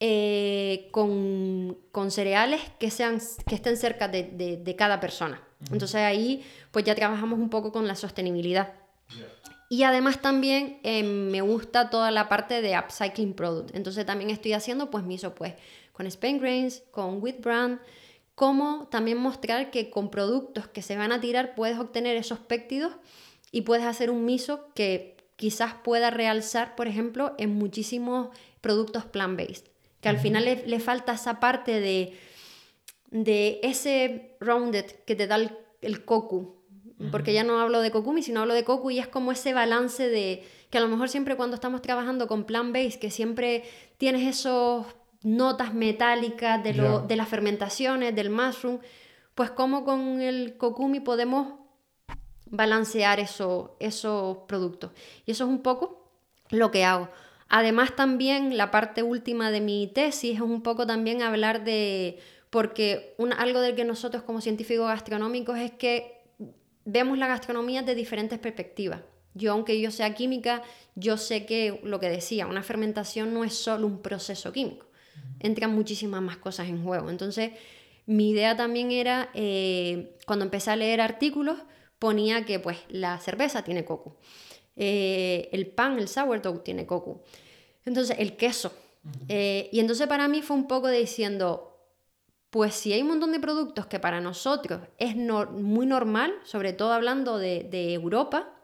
[0.00, 1.76] eh, con,
[2.10, 5.42] cereales que, sean, que estén cerca de, cada persona.
[5.72, 8.72] Entonces ahí pues ya trabajamos un poco con la sostenibilidad.
[9.70, 13.74] Y además también eh, me gusta toda la parte de upcycling product.
[13.74, 15.54] Entonces también estoy haciendo pues miso pues
[15.92, 17.80] con Spain Grains, con Wheat Brand,
[18.38, 22.92] cómo también mostrar que con productos que se van a tirar puedes obtener esos péptidos
[23.50, 28.28] y puedes hacer un miso que quizás pueda realzar, por ejemplo, en muchísimos
[28.60, 29.64] productos plant-based.
[30.00, 32.16] Que al final le, falta esa parte de,
[33.10, 36.62] de ese rounded que te da el, el coco.
[37.10, 40.08] Porque ya no hablo de kokumi, sino hablo de coco y es como ese balance
[40.08, 43.64] de que a lo mejor siempre cuando estamos trabajando con plant-based, que siempre
[43.96, 44.86] tienes esos
[45.22, 48.78] notas metálicas de, lo, de las fermentaciones, del mushroom,
[49.34, 51.54] pues como con el kokumi podemos
[52.46, 54.92] balancear eso, esos productos.
[55.26, 56.10] Y eso es un poco
[56.50, 57.08] lo que hago.
[57.48, 62.18] Además también la parte última de mi tesis es un poco también hablar de,
[62.50, 66.22] porque algo del que nosotros como científicos gastronómicos es que
[66.84, 69.00] vemos la gastronomía de diferentes perspectivas.
[69.34, 70.62] Yo, aunque yo sea química,
[70.94, 74.87] yo sé que lo que decía, una fermentación no es solo un proceso químico
[75.40, 77.10] entran muchísimas más cosas en juego.
[77.10, 77.52] Entonces,
[78.06, 81.58] mi idea también era, eh, cuando empecé a leer artículos,
[81.98, 84.16] ponía que pues la cerveza tiene coco,
[84.76, 87.22] eh, el pan, el sourdough tiene coco,
[87.84, 88.72] entonces el queso.
[89.28, 91.78] Eh, y entonces para mí fue un poco diciendo,
[92.50, 96.92] pues si hay un montón de productos que para nosotros es muy normal, sobre todo
[96.92, 98.54] hablando de, de Europa,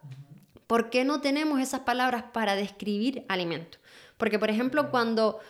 [0.66, 3.80] ¿por qué no tenemos esas palabras para describir alimentos?
[4.16, 5.40] Porque, por ejemplo, cuando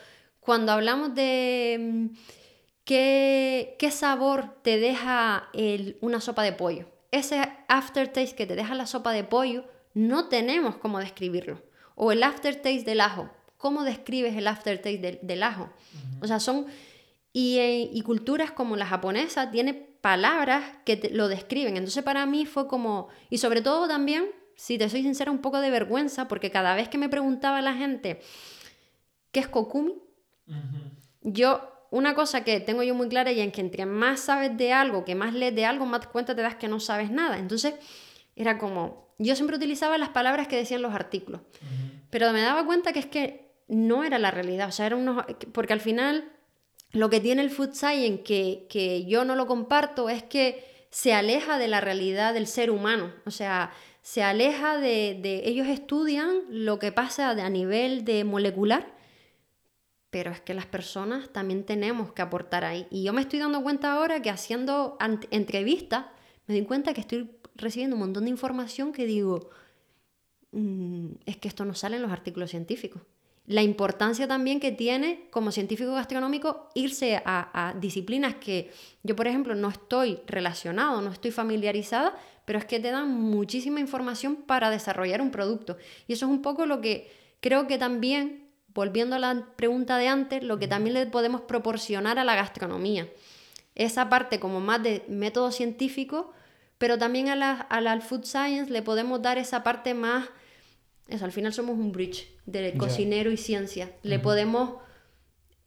[0.44, 2.16] cuando hablamos de mm,
[2.85, 5.48] qué, sabor te deja
[6.00, 10.76] una sopa de pollo, ese aftertaste que te deja la sopa de pollo, no tenemos
[10.76, 11.62] cómo describirlo.
[11.94, 15.70] O el aftertaste del ajo, ¿cómo describes el aftertaste del, ajo?
[16.20, 16.66] O sea, son...
[17.37, 21.76] Eh, y, culturas como la japonesa tiene palabras que lo describen.
[21.76, 23.09] Entonces para mí fue como...
[23.30, 26.88] Y sobre todo también, si te soy sincera, un poco de vergüenza, porque cada vez
[26.88, 28.20] que me preguntaba la gente,
[29.33, 30.03] ¿qué es kokumi?
[31.22, 34.72] Yo, una cosa que tengo yo muy clara y en que entre más sabes de
[34.72, 37.38] algo, que más lees de algo, más cuenta te das que no sabes nada.
[37.38, 37.74] Entonces,
[38.37, 41.40] era como, yo siempre utilizaba las palabras que decían los artículos,
[42.11, 45.24] pero me daba cuenta que es que no era la realidad, o sea, era unos,
[45.52, 46.30] porque al final
[46.92, 51.14] lo que tiene el food science que, que yo no lo comparto es que se
[51.14, 56.42] aleja de la realidad del ser humano, o sea, se aleja de, de ellos estudian
[56.50, 58.94] lo que pasa a nivel de molecular
[60.14, 62.87] pero es que las personas también tenemos que aportar ahí.
[62.88, 64.96] Y yo me estoy dando cuenta ahora que haciendo
[65.33, 66.07] entrevistas,
[66.46, 69.50] me doy cuenta que estoy recibiendo un montón de información que digo,
[70.53, 73.03] mm, es que esto no sale en los artículos científicos.
[73.46, 78.70] La importancia también que tiene como científico gastronómico irse a, a disciplinas que
[79.03, 83.81] yo, por ejemplo, no estoy relacionado, no estoy familiarizada, pero es que te dan muchísima
[83.81, 85.77] información para desarrollar un producto.
[86.07, 88.43] Y eso es un poco lo que creo que también
[88.74, 93.08] volviendo a la pregunta de antes, lo que también le podemos proporcionar a la gastronomía.
[93.74, 96.32] Esa parte como más de método científico,
[96.78, 100.28] pero también a la, al food science le podemos dar esa parte más,
[101.08, 103.92] eso, al final somos un bridge de cocinero y ciencia.
[104.02, 104.76] Le podemos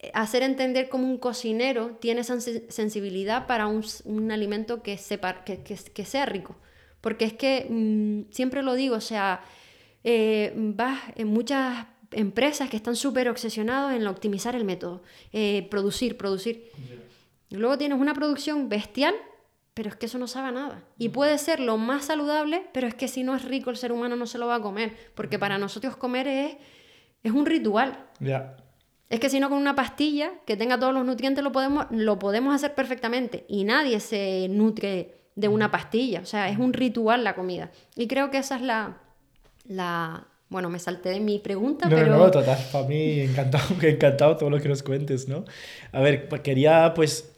[0.00, 5.62] eh, hacer entender cómo un cocinero tiene esa sensibilidad para un, alimento que, sepa, que,
[5.62, 6.56] que sea rico.
[7.00, 9.42] porque es que mm, siempre lo digo, o sea,
[10.04, 16.16] eh, vas en muchas empresas que están súper obsesionados en optimizar el método, eh, producir,
[16.16, 16.70] producir.
[17.50, 19.14] Luego tienes una producción bestial,
[19.74, 20.84] pero es que eso no sabe a nada.
[20.98, 23.92] Y puede ser lo más saludable, pero es que si no es rico el ser
[23.92, 26.56] humano no se lo va a comer, porque para nosotros comer es,
[27.22, 28.06] es un ritual.
[28.20, 28.56] Ya.
[29.08, 32.18] Es que si no con una pastilla que tenga todos los nutrientes lo podemos, lo
[32.18, 37.24] podemos hacer perfectamente y nadie se nutre de una pastilla, o sea, es un ritual
[37.24, 37.70] la comida.
[37.94, 39.00] Y creo que esa es la,
[39.64, 42.10] la bueno, me salté de mi pregunta, no, pero...
[42.10, 45.44] No, no, total, para mí encantado, encantado todo lo que nos cuentes, ¿no?
[45.92, 47.32] A ver, pues, quería pues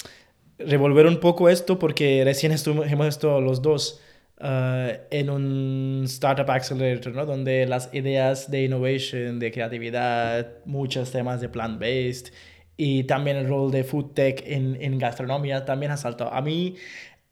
[0.58, 4.00] revolver un poco esto porque recién estuvimos, hemos estado los dos
[4.40, 7.26] uh, en un Startup Accelerator, ¿no?
[7.26, 12.32] Donde las ideas de innovation, de creatividad, muchos temas de plant-based
[12.76, 16.32] y también el rol de food tech en, en gastronomía también ha saltado.
[16.32, 16.76] A mí,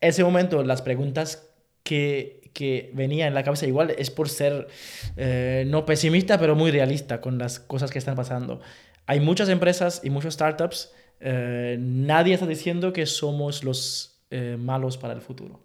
[0.01, 1.49] ese momento, las preguntas
[1.83, 4.69] que, que venía en la cabeza igual es por ser
[5.17, 8.61] eh, no pesimista, pero muy realista con las cosas que están pasando.
[9.07, 14.99] Hay muchas empresas y muchos startups eh, nadie está diciendo que somos los eh, malos
[14.99, 15.61] para el futuro.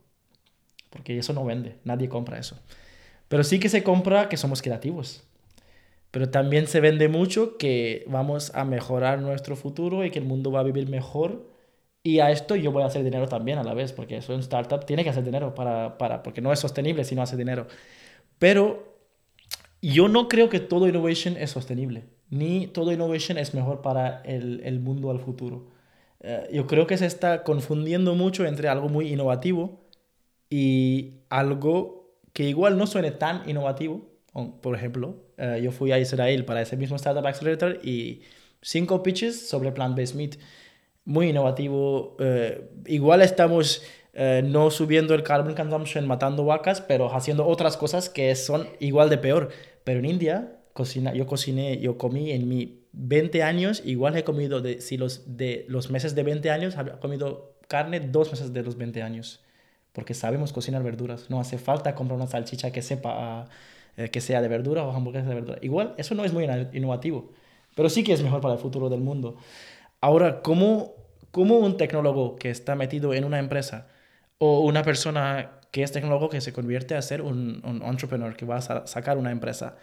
[0.90, 2.60] Porque eso no vende, nadie compra eso.
[3.28, 5.24] Pero sí que se compra que somos creativos.
[6.12, 10.52] Pero también se vende mucho que vamos a mejorar nuestro futuro y que el mundo
[10.52, 11.53] va a vivir mejor.
[12.04, 14.42] Y a esto yo voy a hacer dinero también a la vez, porque eso en
[14.42, 17.68] startup tiene que hacer dinero para, para, porque no es sostenible si no hace dinero.
[18.40, 18.98] Pero
[19.82, 24.62] yo no creo que todo innovation es sostenible ni todo innovation es mejor para el,
[24.64, 25.68] el mundo al futuro.
[26.22, 29.88] Eh, yo creo que se está confundiendo mucho entre algo muy innovativo
[30.50, 34.02] y algo que igual no suene tan innovativo.
[34.62, 38.22] Por ejemplo, eh, yo fui a Israel para ese mismo Startup Accelerator y
[38.62, 40.38] cinco pitches sobre plant-based meat.
[41.06, 42.16] Muy innovativo.
[42.20, 43.84] Eh, igual estamos
[44.44, 49.18] no subiendo el carbon consumption, matando vacas, pero haciendo otras cosas que son igual de
[49.18, 49.50] peor.
[49.84, 54.62] Pero en India cocina, yo cociné, yo comí en mi 20 años, igual he comido,
[54.62, 58.64] de, si los, de los meses de 20 años, he comido carne dos meses de
[58.64, 59.42] los 20 años,
[59.94, 63.48] porque sabemos cocinar verduras, no hace falta comprar una salchicha que sepa,
[63.98, 65.60] eh, que sea de verdura o hamburguesa de verdura.
[65.62, 67.32] Igual, eso no es muy innovativo,
[67.76, 69.38] pero sí que es mejor para el futuro del mundo.
[70.06, 70.94] Ahora, ¿cómo,
[71.32, 73.88] cómo un tecnólogo que está metido en una empresa
[74.38, 78.46] o una persona que es tecnólogo que se convierte a ser un, un entrepreneur que
[78.46, 79.78] va a sacar una empresa,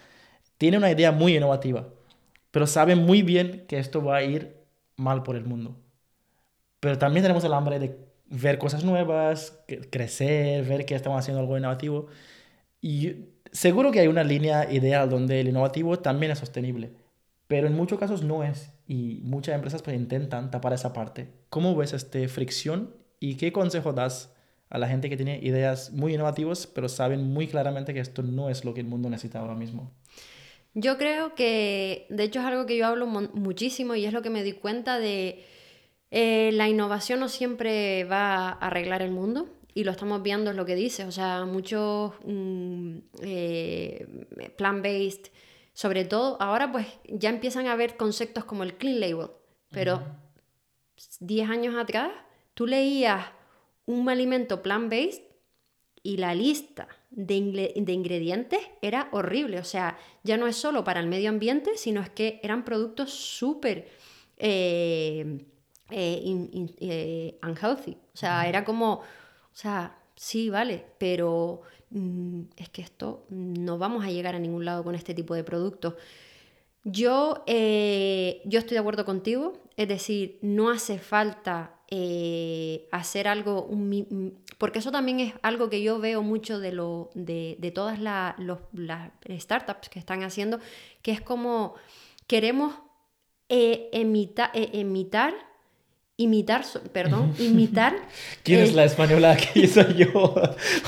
[0.59, 1.87] tiene una idea muy innovativa,
[2.51, 4.57] pero sabe muy bien que esto va a ir
[4.97, 5.77] mal por el mundo.
[6.79, 9.59] Pero también tenemos el hambre de ver cosas nuevas,
[9.91, 12.07] crecer, ver que estamos haciendo algo innovativo.
[12.81, 16.93] Y seguro que hay una línea ideal donde el innovativo también es sostenible,
[17.47, 18.70] pero en muchos casos no es.
[18.91, 21.29] Y muchas empresas pues, intentan tapar esa parte.
[21.47, 24.35] ¿Cómo ves esta fricción y qué consejo das
[24.69, 28.49] a la gente que tiene ideas muy innovativas, pero saben muy claramente que esto no
[28.49, 29.93] es lo que el mundo necesita ahora mismo?
[30.73, 34.29] Yo creo que, de hecho, es algo que yo hablo muchísimo y es lo que
[34.29, 35.41] me di cuenta de
[36.09, 40.57] eh, la innovación no siempre va a arreglar el mundo y lo estamos viendo, es
[40.57, 44.05] lo que dice, o sea, muchos mm, eh,
[44.57, 45.31] plant-based,
[45.73, 49.29] sobre todo, ahora pues ya empiezan a haber conceptos como el clean label,
[49.69, 50.03] pero
[51.19, 52.11] 10 años atrás
[52.53, 53.25] tú leías
[53.85, 55.23] un alimento plant-based
[56.03, 59.59] y la lista de, de, ingredientes era horrible.
[59.59, 63.11] O sea, ya no es solo para el medio ambiente, sino es que eran productos
[63.11, 63.87] súper
[64.37, 65.45] eh,
[65.91, 67.97] eh, eh, unhealthy.
[68.13, 69.03] O sea, era como, o
[69.55, 74.83] sea, sí, vale, pero mm, es que esto no vamos a llegar a ningún lado
[74.83, 75.95] con este tipo de productos.
[76.83, 83.69] Yo, yo estoy de acuerdo contigo, es decir, no hace falta eh, hacer algo,
[84.57, 88.35] porque eso también es algo que yo veo mucho de, lo, de, todas las
[89.29, 90.59] startups que están haciendo,
[91.01, 91.75] que es como
[92.27, 92.75] queremos
[93.49, 95.35] eh, eh, imitar,
[96.21, 97.95] imitar, perdón, imitar.
[98.43, 100.35] ¿Quién es la española que hizo yo?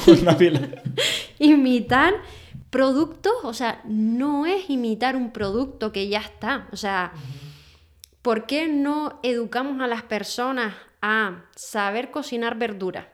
[1.40, 2.14] imitar
[2.70, 7.14] productos, o sea, no es imitar un producto que ya está, o sea,
[8.22, 13.14] ¿por qué no educamos a las personas a saber cocinar verdura,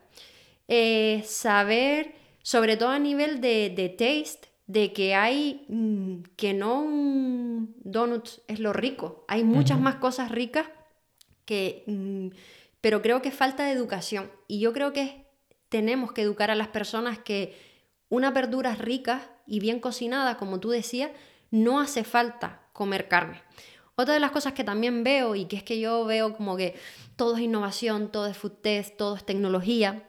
[0.68, 7.76] eh, saber, sobre todo a nivel de, taste, de que hay mm, que no un
[7.84, 10.68] donut es lo rico, hay muchas más cosas ricas
[11.86, 12.28] mm,
[12.82, 15.26] pero creo que falta educación y yo creo que
[15.70, 17.56] tenemos que educar a las personas que
[18.10, 21.12] una verdura rica y bien cocinada, como tú decías,
[21.52, 23.42] no hace falta comer carne.
[23.96, 26.76] Otra de las cosas que también veo y que es que yo veo como que
[27.16, 30.08] todo es innovación, todo es food test, todo es tecnología,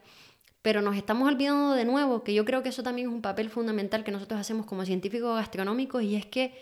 [0.61, 3.49] pero nos estamos olvidando de nuevo, que yo creo que eso también es un papel
[3.49, 6.57] fundamental que nosotros hacemos como científicos gastronómicos, y es que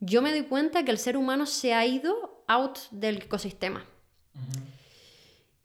[0.00, 3.86] yo me doy cuenta que el ser humano se ha ido out del ecosistema.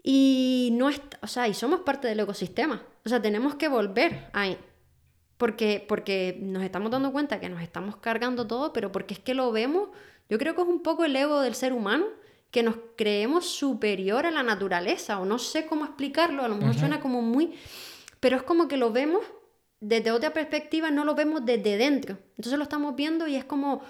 [0.04, 0.90] Y no
[1.22, 2.84] o sea, y somos parte del ecosistema.
[3.06, 4.58] O sea, tenemos que volver ahí.
[5.38, 9.34] Porque, porque nos estamos dando cuenta que nos estamos cargando todo, pero porque es que
[9.34, 9.90] lo vemos,
[10.30, 12.06] yo creo que es un poco el ego del ser humano,
[12.52, 16.76] que nos creemos superior a la naturaleza, o no sé cómo explicarlo, a lo mejor
[16.76, 17.56] suena como muy,
[18.20, 19.22] pero es como que lo vemos
[19.80, 22.18] desde otra perspectiva, no lo vemos desde dentro.
[22.38, 23.82] Entonces lo estamos viendo y es como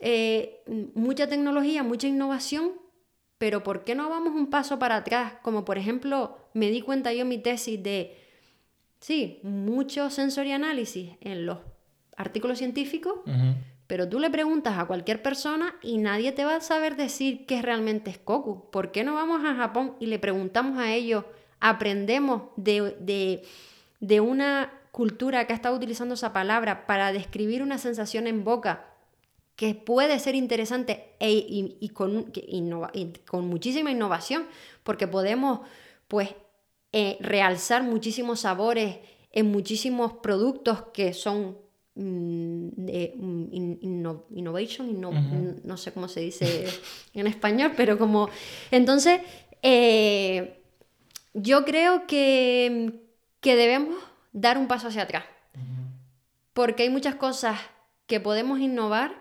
[0.00, 0.62] eh,
[0.94, 2.72] mucha tecnología, mucha innovación,
[3.40, 5.32] pero ¿por qué no vamos un paso para atrás?
[5.40, 8.14] Como por ejemplo, me di cuenta yo en mi tesis de,
[9.00, 11.56] sí, mucho sensory análisis en los
[12.18, 13.20] artículos científicos,
[13.86, 17.62] pero tú le preguntas a cualquier persona y nadie te va a saber decir qué
[17.62, 18.70] realmente es Koku.
[18.70, 21.24] ¿Por qué no vamos a Japón y le preguntamos a ellos,
[21.60, 23.42] aprendemos de, de,
[24.00, 28.89] de una cultura que ha estado utilizando esa palabra para describir una sensación en boca
[29.60, 32.32] que puede ser interesante e, y, con,
[33.28, 34.46] con, muchísima innovación,
[34.82, 35.60] porque podemos
[36.08, 36.30] pues
[36.92, 39.00] eh, realzar muchísimos sabores
[39.32, 41.58] en muchísimos productos que son
[41.94, 46.66] mm, de mm, innovation, no sé cómo se dice
[47.12, 48.30] en español, pero como...
[48.70, 49.20] Entonces,
[49.62, 50.62] eh,
[51.34, 53.02] yo creo que,
[53.42, 54.02] que debemos
[54.32, 55.24] dar un paso hacia atrás,
[56.54, 57.60] porque hay muchas cosas
[58.06, 59.19] que podemos innovar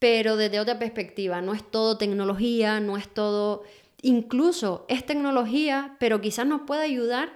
[0.00, 1.40] pero desde otra perspectiva.
[1.40, 3.62] No es todo tecnología, no es todo...
[4.02, 7.28] Incluso es tecnología, pero quizás nos pueda ayudar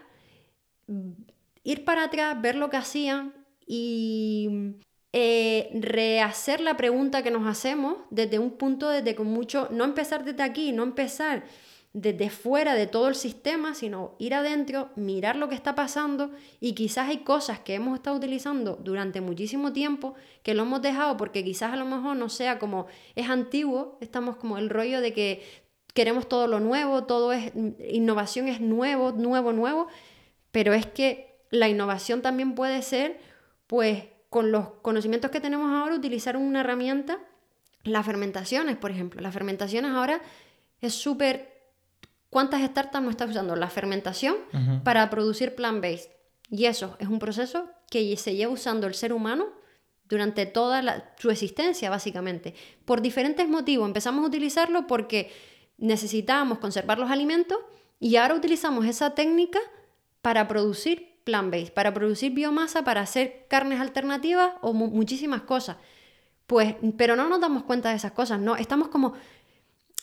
[1.64, 3.34] ir para atrás, ver lo que hacían
[3.66, 4.74] y
[5.12, 10.24] eh, rehacer la pregunta que nos hacemos desde un punto desde con mucho, no empezar
[10.24, 11.44] desde aquí, no empezar
[11.94, 16.74] desde fuera de todo el sistema, sino ir adentro, mirar lo que está pasando y
[16.74, 21.44] quizás hay cosas que hemos estado utilizando durante muchísimo tiempo que lo hemos dejado porque
[21.44, 25.44] quizás a lo mejor no sea como es antiguo, estamos como el rollo de que
[25.94, 27.52] queremos todo lo nuevo, todo es
[27.88, 29.86] innovación es nuevo, nuevo, nuevo,
[30.50, 33.20] pero es que la innovación también puede ser
[33.68, 37.20] pues con los conocimientos que tenemos ahora utilizar una herramienta,
[37.84, 40.20] las fermentaciones, por ejemplo, las fermentaciones ahora
[40.80, 41.53] es súper
[42.34, 44.34] ¿Cuántas startups no están usando la fermentación
[44.82, 46.10] para producir plant-based?
[46.50, 49.46] Y eso es un proceso que se lleva usando el ser humano
[50.08, 52.56] durante toda su existencia, básicamente.
[52.86, 53.86] Por diferentes motivos.
[53.86, 55.30] Empezamos a utilizarlo porque
[55.78, 57.58] necesitábamos conservar los alimentos
[58.00, 59.60] y ahora utilizamos esa técnica
[60.20, 65.76] para producir plant-based, para producir biomasa, para hacer carnes alternativas o muchísimas cosas.
[66.48, 68.56] Pues, pero no nos damos cuenta de esas cosas, ¿no?
[68.56, 69.12] Estamos como,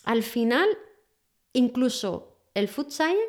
[0.06, 0.70] al final,
[1.54, 3.20] Incluso el food science,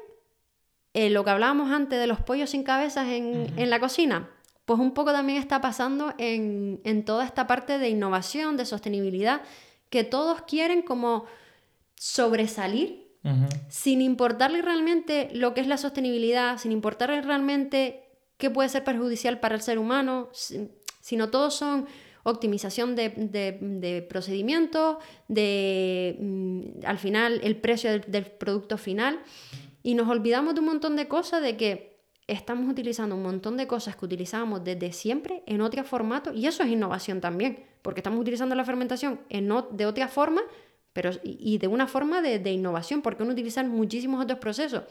[0.94, 4.30] eh, lo que hablábamos antes de los pollos sin cabezas en, la cocina,
[4.64, 9.42] pues un poco también está pasando en, toda esta parte de innovación, de sostenibilidad,
[9.90, 11.24] que todos quieren como
[11.94, 13.02] sobresalir
[13.68, 18.02] sin importarle realmente lo que es la sostenibilidad, sin importarle realmente
[18.36, 20.30] qué puede ser perjudicial para el ser humano,
[21.00, 21.86] sino todos son
[22.24, 24.98] optimización de, procedimientos,
[25.28, 29.20] de mm, al final el precio del, producto final.
[29.82, 31.92] Y nos olvidamos de un montón de cosas, de que
[32.28, 36.62] estamos utilizando un montón de cosas que utilizábamos desde siempre en otro formato, y eso
[36.62, 40.42] es innovación también, porque estamos utilizando la fermentación en de otra forma,
[40.92, 44.84] pero y de una forma de, innovación, porque uno utiliza muchísimos otros procesos.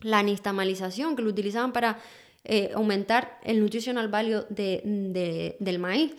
[0.00, 1.98] La nistamalización, que lo utilizaban para
[2.44, 6.14] eh, aumentar el nutritional value del maíz.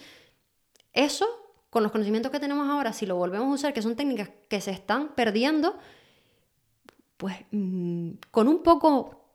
[0.94, 1.28] Eso,
[1.70, 4.62] con los conocimientos que tenemos ahora, si lo volvemos a usar, que son técnicas que
[4.62, 5.78] se están perdiendo,
[7.18, 9.26] pues mm, con un poco,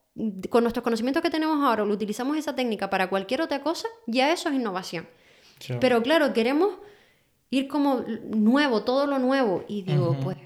[0.50, 4.32] con nuestros conocimientos que tenemos ahora, lo utilizamos esa técnica para cualquier otra cosa, ya
[4.32, 5.08] eso es innovación.
[5.80, 6.74] Pero claro, queremos
[7.50, 10.36] ir como nuevo, todo lo nuevo, y digo, pues...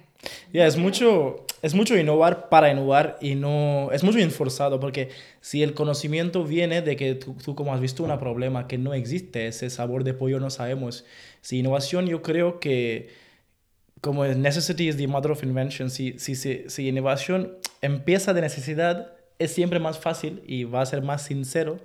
[0.52, 3.90] Ya, es mucho es mucho innovar para innovar y no...
[3.92, 5.08] Es mucho enforzado porque
[5.40, 8.94] si el conocimiento viene de que tú, tú, como has visto un problema que no
[8.94, 11.04] existe, ese sabor de pollo no sabemos.
[11.40, 13.08] Si innovación yo creo que
[14.00, 19.12] como necessity is the mother of invention, si, si, si, si innovación empieza de necesidad,
[19.40, 21.80] es siempre más fácil y va a ser más sincero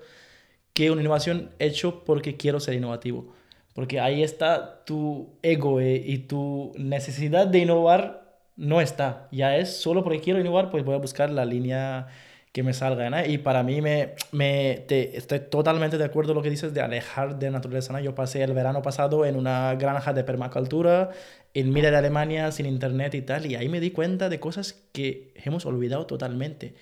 [0.73, 3.34] que una innovación hecho porque quiero ser innovativo.
[3.73, 8.22] Porque ahí está tu ego eh, y tu necesidad de innovar
[8.55, 9.27] no está.
[9.31, 12.07] Ya es solo porque quiero innovar, pues voy a buscar la línea
[12.51, 13.25] que me salga.
[13.27, 17.39] Y para mí me, me estoy totalmente de acuerdo con lo que dices de alejar
[17.39, 17.99] de naturaleza.
[18.01, 21.09] Yo pasé el verano pasado en una granja de permacultura
[21.53, 24.73] en Mira de Alemania sin internet y tal, y ahí me di cuenta de cosas
[24.91, 26.73] que hemos olvidado totalmente.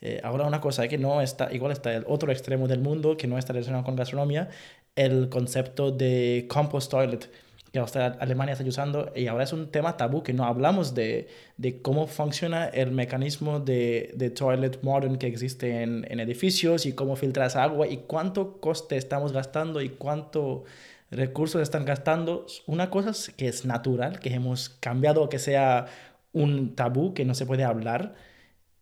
[0.00, 3.26] Eh, ahora una cosa que no está, igual está el otro extremo del mundo, que
[3.26, 4.48] no está relacionado con gastronomía,
[4.96, 7.30] el concepto de compost toilet
[7.74, 11.82] que Alemania está usando y ahora es un tema tabú que no hablamos de, de
[11.82, 17.16] cómo funciona el mecanismo de, de toilet modern que existe en, en, edificios y cómo
[17.16, 20.62] filtras agua y cuánto coste estamos gastando y cuánto
[21.10, 22.46] recursos están gastando.
[22.66, 25.86] Una cosa que es natural, que hemos cambiado que sea
[26.32, 28.14] un tabú que no se puede hablar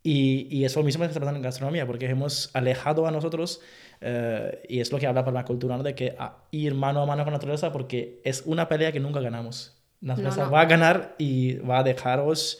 [0.02, 3.60] y, y eso mismo está pasando en gastronomía porque hemos alejado a nosotros
[4.00, 5.82] eh, y es lo que habla permacultura, ¿no?
[5.82, 6.16] de que
[6.50, 9.76] ir mano a mano con la naturaleza porque es una pelea que nunca ganamos.
[10.00, 12.58] La naturaleza va a ganar y va a dejaros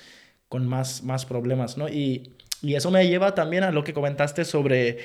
[0.48, 1.88] con más, más problemas, ¿no?
[1.88, 4.98] Y, y eso me lleva también a lo que comentaste sobre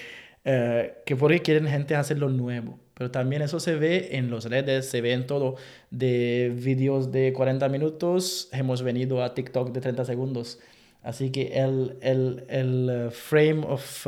[0.45, 2.79] eh, que porque quieren gente hacer lo nuevo.
[2.93, 5.55] Pero también eso se ve en los redes, se ve en todo.
[5.89, 10.59] De vídeos de 40 minutos, hemos venido a TikTok de 30 segundos.
[11.07, 14.05] Así que el, el, el eh, frame of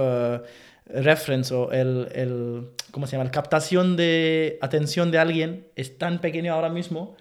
[0.88, 3.24] reference o el, el, ¿cómo se llama?
[3.24, 7.16] La captación de atención de alguien es tan pequeño ahora mismo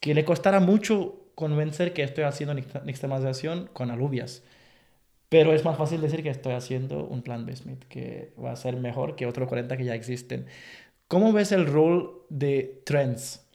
[0.00, 4.44] que le costará mucho convencer que estoy haciendo nixtamalización con alubias.
[5.28, 8.76] Pero es más fácil decir que estoy haciendo un plan based que va a ser
[8.76, 10.46] mejor que otros 40 que ya existen.
[11.06, 13.46] ¿Cómo ves el rol de trends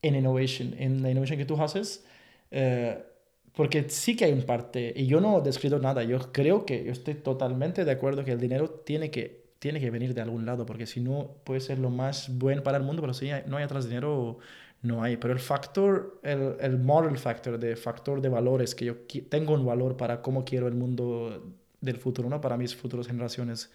[0.00, 2.06] en innovation, en la innovation que tú haces?
[2.50, 3.11] Eh,
[3.54, 6.92] porque sí que hay un parte, y yo no descrito nada, yo creo que yo
[6.92, 10.66] estoy totalmente de acuerdo que el dinero tiene que, tiene que venir de algún lado,
[10.66, 13.64] porque si no puede ser lo más bueno para el mundo, pero si no hay
[13.64, 14.38] atrás dinero,
[14.82, 15.16] no hay.
[15.16, 18.96] Pero el factor, el, el moral factor, de factor de valores, que yo
[19.28, 22.40] tengo un valor para cómo quiero el mundo del futuro, ¿no?
[22.40, 23.70] Para mis futuras generaciones.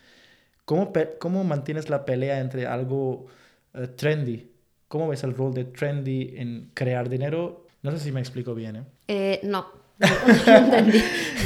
[0.66, 3.28] ¿Cómo, cómo mantienes la pelea entre algo
[3.74, 4.52] eh, trendy?
[4.88, 8.76] ¿Cómo ves el rol de trendy en crear dinero no sé si me explico bien,
[8.78, 8.84] ¿eh?
[9.08, 9.68] eh no.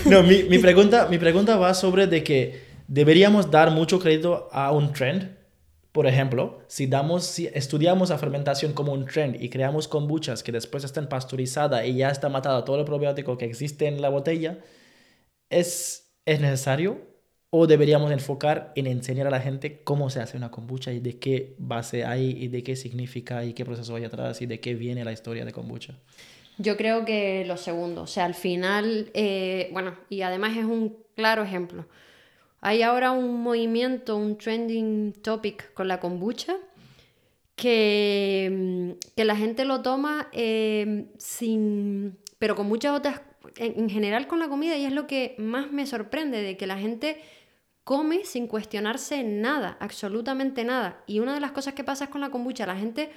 [0.06, 4.72] no, mi, mi, pregunta, mi pregunta va sobre de que deberíamos dar mucho crédito a
[4.72, 5.38] un trend.
[5.92, 10.52] Por ejemplo, si, damos, si estudiamos la fermentación como un trend y creamos kombuchas que
[10.52, 14.60] después estén pasteurizadas y ya está matado todo el probiótico que existe en la botella,
[15.50, 17.11] ¿es, ¿es necesario?
[17.54, 21.20] ¿O deberíamos enfocar en enseñar a la gente cómo se hace una kombucha y de
[21.20, 24.74] qué base hay y de qué significa y qué proceso hay atrás y de qué
[24.74, 25.94] viene la historia de kombucha?
[26.58, 30.96] Yo creo que lo segundo, o sea, al final, eh, bueno, y además es un
[31.16, 31.86] claro ejemplo.
[32.62, 36.56] Hay ahora un movimiento, un trending topic con la kombucha
[37.56, 43.22] que, mm, que la gente lo toma eh, sin, pero con muchas otras,
[43.58, 46.78] en, general con la comida, y es lo que más me sorprende, de que la
[46.78, 47.18] gente
[47.84, 51.04] come sin cuestionarse nada, absolutamente nada.
[51.08, 53.12] Y una de las cosas que pasa con la kombucha, la gente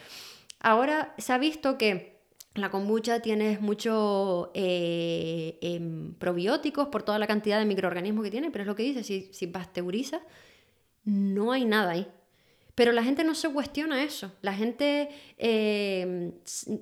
[0.61, 2.15] ahora se ha visto que
[2.55, 8.51] la kombucha tiene muchos eh, em, probióticos por toda la cantidad de microorganismos que tiene,
[8.51, 10.21] pero es lo que dice, si, si pasteuriza,
[11.05, 12.07] no hay nada ahí.
[12.75, 14.33] Pero la gente no se cuestiona eso.
[14.43, 15.09] La gente
[15.39, 16.33] em,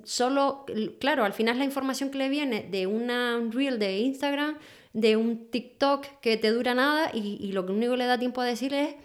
[0.03, 0.65] solo,
[0.99, 4.57] claro, al final la información que le viene de una, un reel de Instagram,
[4.93, 8.41] de un TikTok que te dura nada y, y lo único que le da tiempo
[8.41, 8.95] a decir es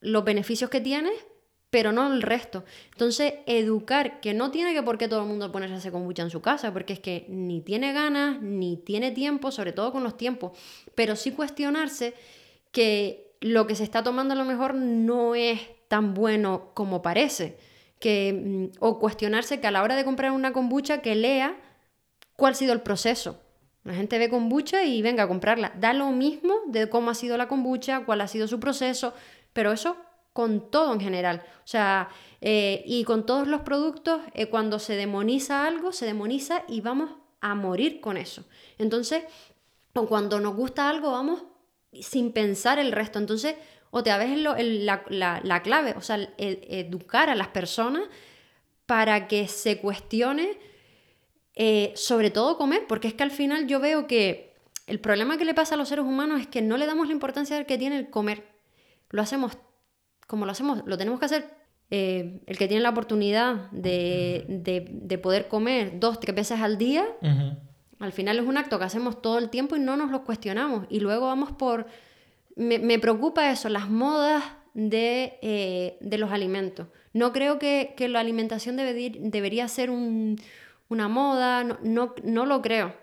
[0.00, 1.14] los beneficios que tienes
[1.70, 2.64] pero no el resto.
[2.92, 6.22] Entonces, educar, que no tiene que por qué todo el mundo ponerse a hacer kombucha
[6.22, 10.02] en su casa, porque es que ni tiene ganas, ni tiene tiempo, sobre todo con
[10.02, 10.52] los tiempos,
[10.94, 12.14] pero sí cuestionarse
[12.70, 17.58] que lo que se está tomando a lo mejor no es tan bueno como parece.
[17.98, 21.56] Que, mm, o cuestionarse que a la hora de comprar una kombucha que lea
[22.36, 23.40] cuál ha sido el proceso.
[23.86, 25.72] La gente ve kombucha y venga a comprarla.
[25.78, 29.14] Da lo mismo de cómo ha sido la kombucha, cuál ha sido su proceso,
[29.52, 29.96] pero eso
[30.32, 31.44] con todo en general.
[31.58, 32.08] O sea,
[32.40, 37.10] eh, y con todos los productos, eh, cuando se demoniza algo, se demoniza y vamos
[37.40, 38.44] a morir con eso.
[38.76, 39.22] Entonces,
[39.92, 41.44] cuando nos gusta algo, vamos
[41.92, 43.20] sin pensar el resto.
[43.20, 43.54] Entonces,
[43.90, 48.02] otra vez la, la, clave, o sea, educar a las personas
[48.84, 50.58] para que se cuestione,
[51.56, 54.54] eh, sobre todo comer, porque es que al final yo veo que
[54.86, 57.12] el problema que le pasa a los seres humanos es que no le damos la
[57.12, 58.44] importancia que tiene el comer.
[59.10, 59.58] Lo hacemos
[60.26, 61.56] como lo hacemos, lo tenemos que hacer.
[61.90, 67.06] Eh, el que tiene la oportunidad de, poder comer dos, tres veces al día,
[68.00, 70.86] al final es un acto que hacemos todo el tiempo y no nos lo cuestionamos.
[70.90, 71.86] Y luego vamos por...
[72.56, 74.42] Me, preocupa eso, las modas
[74.74, 76.88] de, eh, los alimentos.
[77.12, 79.90] No creo que, la alimentación debería ser
[80.88, 82.94] una moda, no, no, lo creo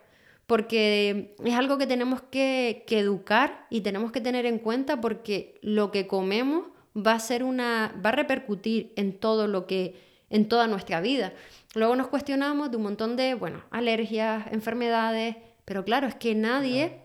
[0.46, 5.58] porque es algo que tenemos que, que, educar y tenemos que tener en cuenta porque
[5.62, 9.96] lo que comemos va a ser una va a repercutir en todo lo que
[10.30, 11.34] en toda nuestra vida.
[11.76, 17.02] Luego nos cuestionamos de un montón de, bueno, alergias, enfermedades, pero claro, es que nadie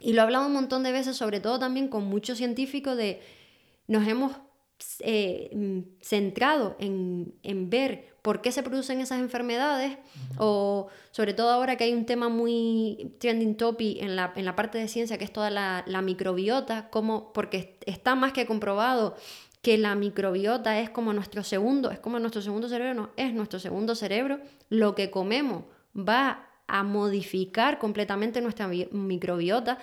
[0.00, 3.20] Y lo he hablado un montón de veces, sobre todo también con muchos científicos, de
[3.86, 4.32] nos hemos
[5.00, 9.98] eh, centrado en, en, ver por qué se producen esas enfermedades,
[10.38, 14.54] o sobre todo ahora que hay un tema muy trending topic en la, en la
[14.54, 19.16] parte de ciencia, que es toda la, la microbiota, como, porque está más que comprobado
[19.60, 23.58] que la microbiota es como nuestro segundo, es como nuestro segundo cerebro, no, es nuestro
[23.58, 25.64] segundo cerebro, lo que comemos
[25.96, 29.78] va a modificar completamente nuestra microbiota.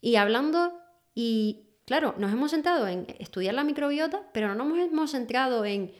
[0.00, 0.72] Y hablando,
[1.14, 5.92] y claro, nos hemos centrado en estudiar la microbiota, pero no nos hemos centrado en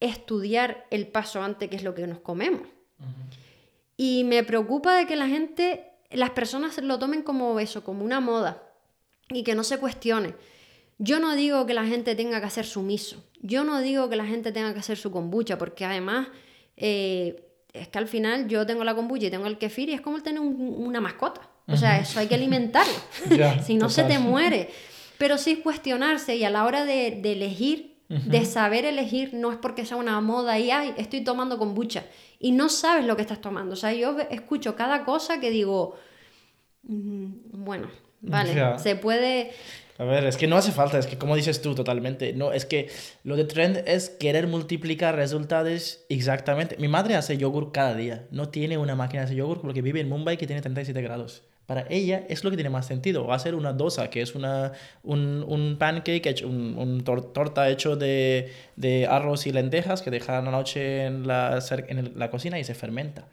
[0.00, 2.62] estudiar el paso antes, que es lo que nos comemos.
[3.96, 8.20] Y me preocupa de que la gente, las personas lo tomen como eso, como una
[8.20, 8.62] moda,
[9.30, 10.34] y que no se cuestione.
[10.98, 13.24] Yo no digo que la gente tenga que hacer sumiso.
[13.40, 16.28] Yo no digo que la gente tenga que hacer su kombucha, porque además
[16.76, 20.00] eh, es que al final yo tengo la kombucha y tengo el kefir y es
[20.00, 21.48] como tener una mascota.
[21.66, 22.94] O sea, eso hay que alimentarlo.
[23.66, 24.70] si no se te muere.
[25.18, 29.84] Pero sí cuestionarse y a la hora de, elegir, de saber elegir, no es porque
[29.84, 32.04] sea una moda y, ay, estoy tomando kombucha.
[32.38, 33.74] Y no sabes lo que estás tomando.
[33.74, 35.96] O sea, yo escucho cada cosa que digo,
[36.84, 37.90] mm, bueno,
[38.22, 39.52] vale, se puede...
[39.98, 42.64] A ver, es que no hace falta, es que como dices tú totalmente, no, es
[42.64, 42.88] que
[43.24, 46.76] lo de trend es querer multiplicar resultados exactamente.
[46.78, 50.08] Mi madre hace yogur cada día, no tiene una máquina de yogur porque vive en
[50.08, 51.42] Mumbai que tiene 37 grados.
[51.68, 53.26] Para ella es lo que tiene más sentido.
[53.26, 57.68] Va a ser una dosa, que es una, un, un pancake, hecho, un, un torta
[57.68, 62.58] hecho de, de, arroz y lentejas que deja la noche en la, en la cocina
[62.58, 63.28] y se fermenta.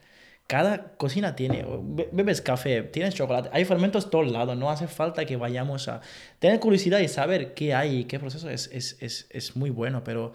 [0.47, 1.65] Cada cocina tiene,
[2.11, 6.01] bebes café, tienes chocolate, hay fermentos todos lados, no hace falta que vayamos a
[6.39, 10.33] tener curiosidad y saber qué hay qué proceso es, es, es, es muy bueno, pero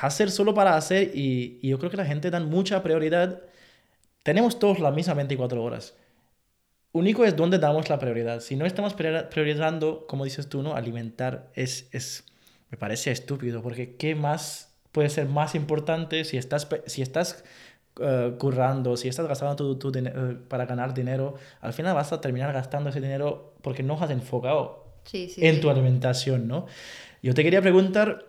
[0.00, 3.42] hacer solo para hacer y, y, yo creo que la gente da mucha prioridad.
[4.22, 5.94] Tenemos todos la misma 24 horas.
[6.94, 8.38] Único es dónde damos la prioridad.
[8.38, 10.76] Si no estamos priorizando, como dices tú, ¿no?
[10.76, 12.22] alimentar es, es,
[12.70, 17.42] me parece estúpido, porque ¿qué más puede ser más importante si estás, si estás
[17.98, 22.20] uh, currando, si estás gastando tu, tu dinero para ganar dinero, al final vas a
[22.20, 26.66] terminar gastando ese dinero porque no has enfocado en tu alimentación, ¿no?
[27.24, 28.24] Yo te quería preguntar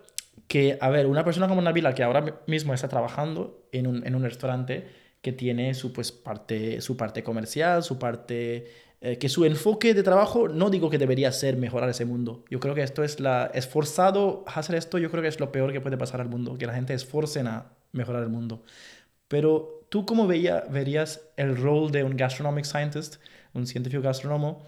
[0.48, 4.16] que, a ver, una persona como Nabila que ahora mismo está trabajando en un, en
[4.16, 8.70] un restaurante que tiene su, pues, parte, su parte comercial, su parte
[9.00, 12.44] eh, que su enfoque de trabajo no digo que debería ser mejorar ese mundo.
[12.48, 15.72] Yo creo que esto es la esforzado hacer esto, yo creo que es lo peor
[15.72, 18.62] que puede pasar al mundo, que la gente esforcen a mejorar el mundo.
[19.26, 23.16] Pero tú cómo veía, verías el rol de un gastronomic scientist,
[23.52, 24.62] un científico gastrónomo,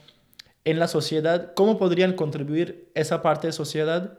[0.64, 1.54] en la sociedad?
[1.54, 4.18] ¿Cómo podrían contribuir esa parte de sociedad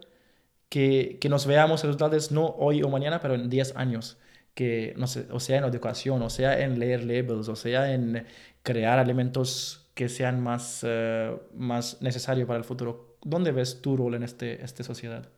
[0.69, 4.17] que, que nos veamos resultados no hoy o mañana, pero en 10 años?
[4.59, 8.25] Que, no sé, o sea en educación, o sea en leer labels, o sea en
[8.61, 13.15] crear alimentos que sean más, uh, más necesarios para el futuro.
[13.23, 15.29] ¿Dónde ves tu rol en este, esta sociedad?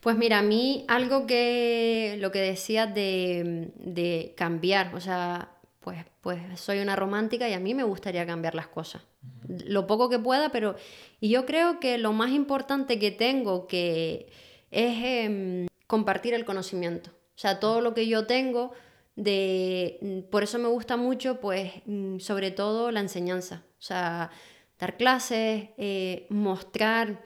[0.00, 5.48] Pues mira, a mí algo que lo que decías de, de, cambiar, o sea,
[5.80, 9.00] pues, pues soy una romántica y a mí me gustaría cambiar las cosas.
[9.48, 10.76] Lo poco que pueda, pero...
[11.20, 14.26] Y yo creo que lo más importante que tengo que
[14.70, 17.12] es eh, compartir el conocimiento.
[17.42, 18.70] O sea, todo lo que yo tengo,
[19.16, 23.64] de, por eso me gusta mucho, pues, mm, sobre todo la enseñanza.
[23.80, 24.30] O sea,
[24.78, 27.24] dar clases, eh, mostrar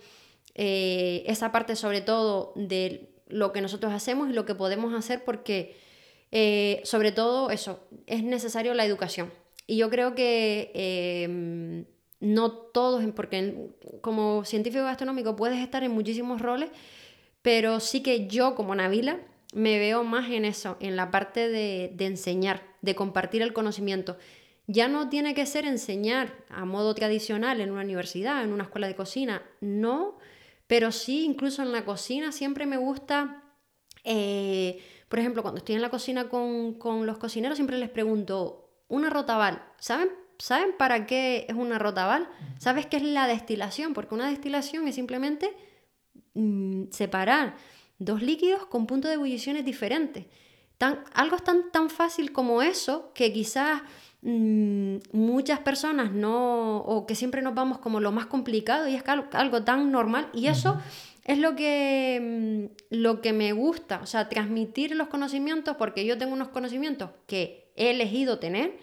[0.55, 5.23] eh, esa parte sobre todo de lo que nosotros hacemos y lo que podemos hacer
[5.23, 5.77] porque
[6.33, 9.31] eh, sobre todo eso, es necesario la educación.
[9.67, 11.85] Y yo creo que em,
[12.21, 13.69] no todos, porque
[14.01, 16.71] como científico gastronómico puedes estar en muchísimos roles,
[17.43, 19.21] pero sí que yo como Navila
[19.57, 24.19] me veo más en eso, en la parte de, de enseñar, de compartir el conocimiento.
[24.67, 28.87] Ya no tiene que ser enseñar a modo tradicional en una universidad, en una escuela
[28.87, 30.19] de cocina, no,
[30.67, 33.45] pero sí, incluso en la cocina siempre me gusta,
[34.05, 34.79] eh,
[35.09, 39.09] por ejemplo, cuando estoy en la cocina con, con, los cocineros, siempre les pregunto, una
[39.09, 42.29] rotabal, ¿saben, ¿saben para qué es una rotabal?
[42.59, 43.95] ¿Sabes qué es la destilación?
[43.95, 45.51] Porque una destilación es simplemente
[46.35, 47.57] mm, separar
[47.99, 50.27] dos líquidos con puntos de ebullición diferentes.
[50.79, 53.83] Tan, algo tan, tan fácil como eso que quizás
[54.29, 59.05] Mm, muchas personas no, o que siempre nos vamos como lo más complicado y es
[59.07, 60.81] algo, tan normal y eso
[61.23, 66.19] es lo que, mm, lo que me gusta, o sea, transmitir los conocimientos porque yo
[66.19, 68.79] tengo unos conocimientos que he elegido tener,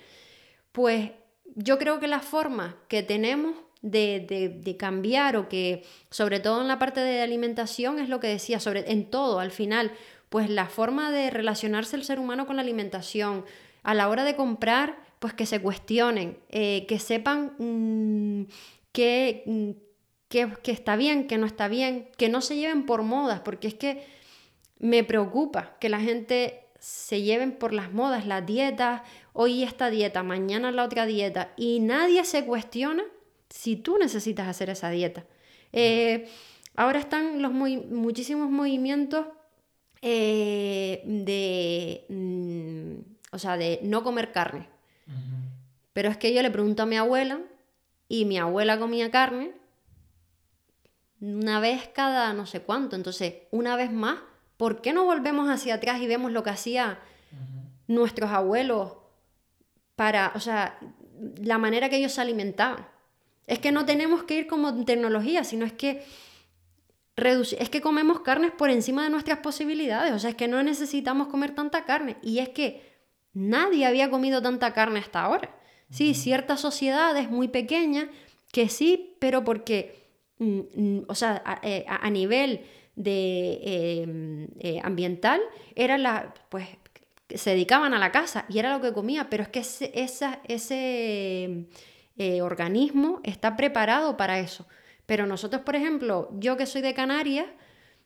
[0.71, 1.11] pues
[1.55, 6.61] yo creo que la forma que tenemos de, de, de, cambiar o que sobre todo
[6.61, 9.91] en la parte de alimentación es lo que decía, sobre, en todo al final,
[10.29, 13.45] pues la forma de relacionarse el ser humano con la alimentación,
[13.83, 18.45] a la hora de comprar, pues que se cuestionen, eh, que sepan mm,
[18.93, 19.69] qué, mm,
[20.29, 23.67] qué, qué está bien, qué no está bien, que no se lleven por modas, porque
[23.67, 24.05] es que
[24.79, 29.01] me preocupa que la gente se lleven por las modas, las dietas,
[29.33, 33.03] hoy esta dieta, mañana la otra dieta, y nadie se cuestiona
[33.53, 35.25] si tú necesitas hacer esa dieta.
[35.73, 36.27] Eh,
[36.75, 39.27] ahora están los muy, muchísimos movimientos
[40.01, 42.95] eh, de, mm,
[43.31, 44.67] o sea, de no comer carne.
[45.93, 47.41] Pero es que yo le pregunto a mi abuela
[48.09, 49.51] y mi abuela comía carne
[51.21, 52.95] una vez cada no sé cuánto.
[52.95, 54.17] Entonces, una vez más,
[54.57, 56.97] ¿por qué no volvemos hacia atrás y vemos lo que hacían
[57.85, 58.93] nuestros abuelos
[59.95, 60.79] para, o sea,
[61.37, 62.91] la manera que ellos se alimentaban?
[63.47, 66.03] Es que no tenemos que ir como tecnología, sino es que
[67.15, 71.27] es que comemos carnes por encima de nuestras posibilidades, o sea, es que no necesitamos
[71.27, 72.17] comer tanta carne.
[72.23, 72.81] Y es que
[73.33, 75.55] nadie había comido tanta carne hasta ahora.
[75.91, 78.07] Sí, ciertas sociedades muy pequeñas
[78.51, 79.95] que sí, pero porque,
[80.39, 82.61] mm, mm, o sea, a, eh, nivel
[82.95, 83.59] de
[84.01, 85.39] em, eh, ambiental
[85.75, 86.67] era la, pues,
[87.29, 91.67] se dedicaban a la casa y era lo que comía, pero es que ese, ese
[92.17, 94.67] eh, organismo está preparado para eso.
[95.05, 97.47] Pero nosotros, por ejemplo, yo que soy de Canarias,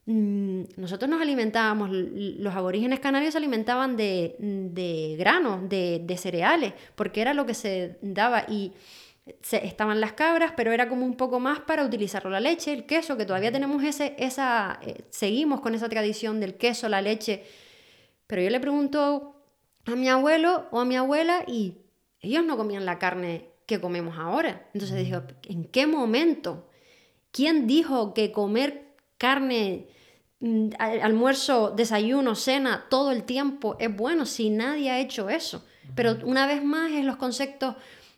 [0.06, 7.34] mm, nosotros nos alimentábamos, los aborígenes canarios se alimentaban de, granos, de, cereales, porque era
[7.34, 8.74] lo que se daba y
[9.42, 12.86] se, estaban las cabras, pero era como un poco más para utilizarlo, la leche, el
[12.86, 17.44] queso, que todavía tenemos ese, esa, eh, seguimos con esa tradición del queso, la leche,
[18.26, 19.36] pero yo le pregunto
[19.86, 21.78] a mi abuelo o a mi abuela y
[22.22, 24.68] ellos no comían la carne que comemos ahora.
[24.74, 26.68] Entonces digo, ¿en qué momento?
[27.32, 29.88] ¿Quién dijo que comer carne,
[30.40, 35.64] mm, almuerzo, desayuno, cena, todo el tiempo es bueno si nadie ha hecho eso?
[35.94, 37.76] Pero una vez más es los conceptos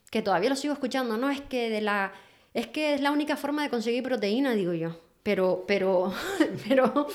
[0.10, 2.14] que todavía los sigo escuchando, no es que de la
[2.54, 5.00] es que es la única forma de conseguir proteína, digo yo.
[5.24, 6.14] Pero pero
[6.68, 7.08] pero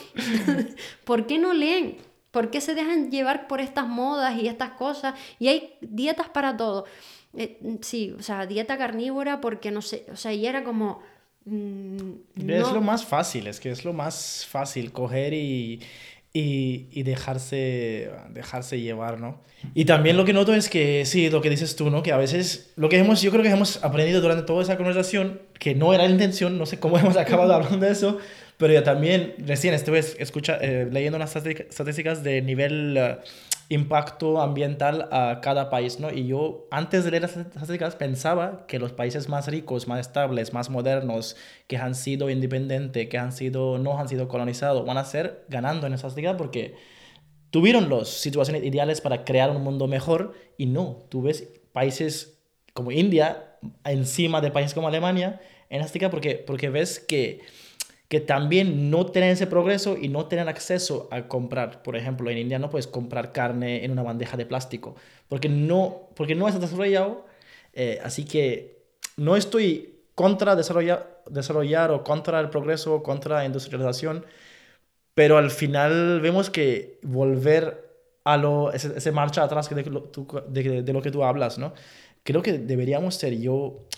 [1.05, 1.99] ¿por qué no leen?
[2.31, 5.15] ¿Por qué se dejan llevar por estas modas y estas cosas?
[5.39, 6.85] Y hay dietas para todo.
[7.37, 11.03] Eh, sí, o sea, dieta carnívora porque no sé, o sea, y era como...
[11.47, 12.13] Mm,
[12.49, 15.81] es lo más fácil, es que es lo más fácil coger y,
[16.33, 19.41] y, y, dejarse, dejarse llevar, ¿no?
[19.75, 22.03] Y también lo que noto es que, sí, lo que dices tú, ¿no?
[22.03, 25.41] Que a veces, lo que hemos, yo creo que hemos aprendido durante toda esa conversación,
[25.59, 28.19] que no era la intención, no sé cómo hemos acabado hablando de eso,
[28.57, 33.19] pero yo también recién estuve escucha, eh, leyendo unas estadísticas de nivel eh,
[33.69, 36.11] impacto ambiental a cada país, ¿no?
[36.13, 40.53] Y yo antes de leer las estadísticas pensaba que los países más ricos, más estables,
[40.53, 41.37] más modernos,
[41.67, 45.87] que han sido independientes, que han sido, no han sido colonizados, van a ser ganando
[45.87, 46.75] en esa estadística porque
[47.51, 52.43] tuvieron las situaciones ideales para crear un mundo mejor y no, tú ves países
[52.75, 55.41] como India encima de países como Alemania
[55.71, 57.41] en esta estadística porque, porque ves que
[58.15, 61.83] que también no tienen ese progreso y no tienen acceso a comprar.
[61.83, 64.95] Por ejemplo, en India no puedes comprar carne en una bandeja de plástico
[65.29, 67.27] porque no, porque no está desarrollado.
[67.73, 68.85] Eh, así que
[69.17, 74.25] no estoy contra desarrollar, desarrollar o contra el progreso contra la industrialización,
[75.15, 77.83] pero al final vemos que volver
[78.23, 79.83] a lo, ese, marcha atrás de,
[80.83, 81.75] de, lo que tú hablas, ¿no?
[82.23, 83.89] Creo que deberíamos ser yo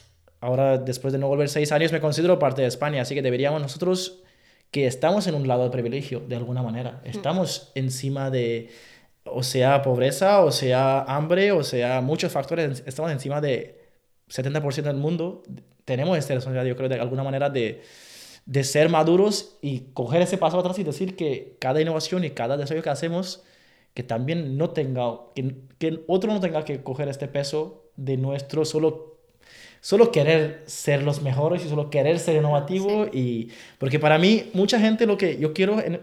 [0.47, 3.61] ahora después de no volver seis años me considero parte de España, así que deberíamos
[3.61, 4.23] nosotros
[4.71, 7.01] que estamos en un lado de privilegio, de alguna manera.
[7.05, 7.09] Mm.
[7.09, 8.71] Estamos encima de,
[9.25, 13.89] o sea, pobreza, o sea, hambre, o sea, muchos factores, estamos encima de
[14.29, 15.43] 70% del mundo.
[15.85, 17.83] Tenemos esta responsabilidad, yo creo, de alguna manera de,
[18.45, 22.57] de ser maduros y coger ese paso atrás y decir que cada innovación y cada
[22.57, 23.43] desarrollo que hacemos,
[23.95, 28.65] que también no tenga, que, que otro no tenga que coger este peso de nuestro
[28.65, 29.16] solo
[29.87, 33.07] solo querer ser los mejores y solo querer ser innovativo.
[33.13, 36.01] Y, porque para mí, mucha gente lo que yo quiero en,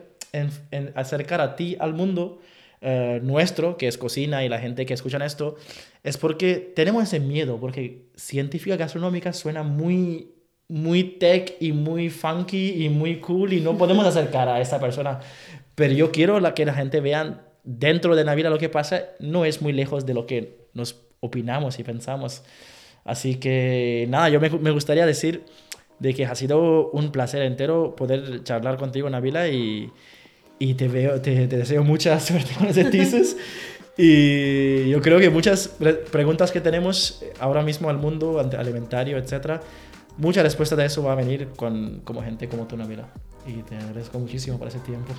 [0.72, 2.40] en, acercar a ti, al mundo
[2.80, 5.58] eh, nuestro, que es cocina y la gente que escucha esto,
[6.02, 10.30] es porque tenemos ese miedo, porque científica gastronómica suena muy
[10.70, 15.20] muy tech y muy funky y muy cool y no podemos acercar a esa persona.
[15.76, 19.44] Pero yo quiero la, que la gente vea dentro de Navidad lo que pasa, no
[19.44, 22.44] es muy lejos de lo que nos opinamos y pensamos.
[23.06, 25.44] Así que nada, yo me, me, gustaría decir
[26.00, 29.92] de que ha sido un placer entero poder charlar contigo, Navila, y,
[30.58, 33.36] y te, veo, te, te, deseo mucha suerte con ese tesis.
[33.98, 35.76] y yo creo que muchas
[36.12, 39.62] preguntas que tenemos ahora mismo al mundo alimentario, etcétera,
[40.18, 43.08] mucha respuesta de eso va a venir con como gente como tú, Navila.
[43.46, 45.14] Y te agradezco muchísimo por ese tiempo.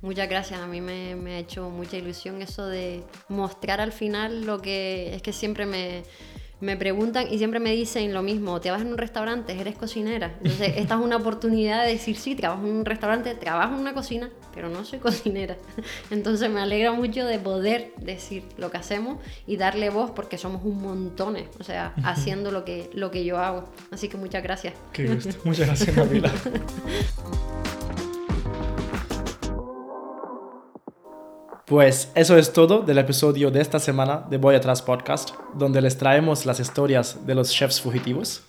[0.00, 4.46] Muchas gracias, a mí me, me ha hecho mucha ilusión eso de mostrar al final
[4.46, 6.04] lo que es que siempre me,
[6.60, 10.34] me preguntan y siempre me dicen lo mismo, te vas en un restaurante, eres cocinera.
[10.42, 13.94] Entonces, esta es una oportunidad de decir, sí, trabajo en un restaurante, trabajo en una
[13.94, 15.56] cocina, pero no soy cocinera.
[16.10, 20.64] Entonces, me alegra mucho de poder decir lo que hacemos y darle voz porque somos
[20.64, 23.64] un montón, o sea, haciendo lo que, lo que yo hago.
[23.90, 24.74] Así que muchas gracias.
[24.92, 25.34] Qué gusto.
[25.44, 26.30] Muchas gracias, Nabila.
[31.70, 35.96] Pues eso es todo del episodio de esta semana de Voy Atrás Podcast, donde les
[35.96, 38.42] traemos las historias de los chefs fugitivos.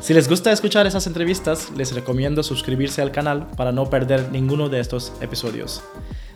[0.00, 4.68] Si les gusta escuchar esas entrevistas, les recomiendo suscribirse al canal para no perder ninguno
[4.68, 5.84] de estos episodios.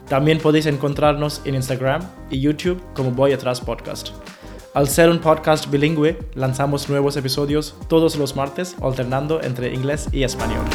[0.09, 4.11] También podéis encontrarnos en Instagram y YouTube como Voy Atrás Podcast.
[4.75, 10.23] Al ser un podcast bilingüe, lanzamos nuevos episodios todos los martes, alternando entre inglés y
[10.23, 10.67] español.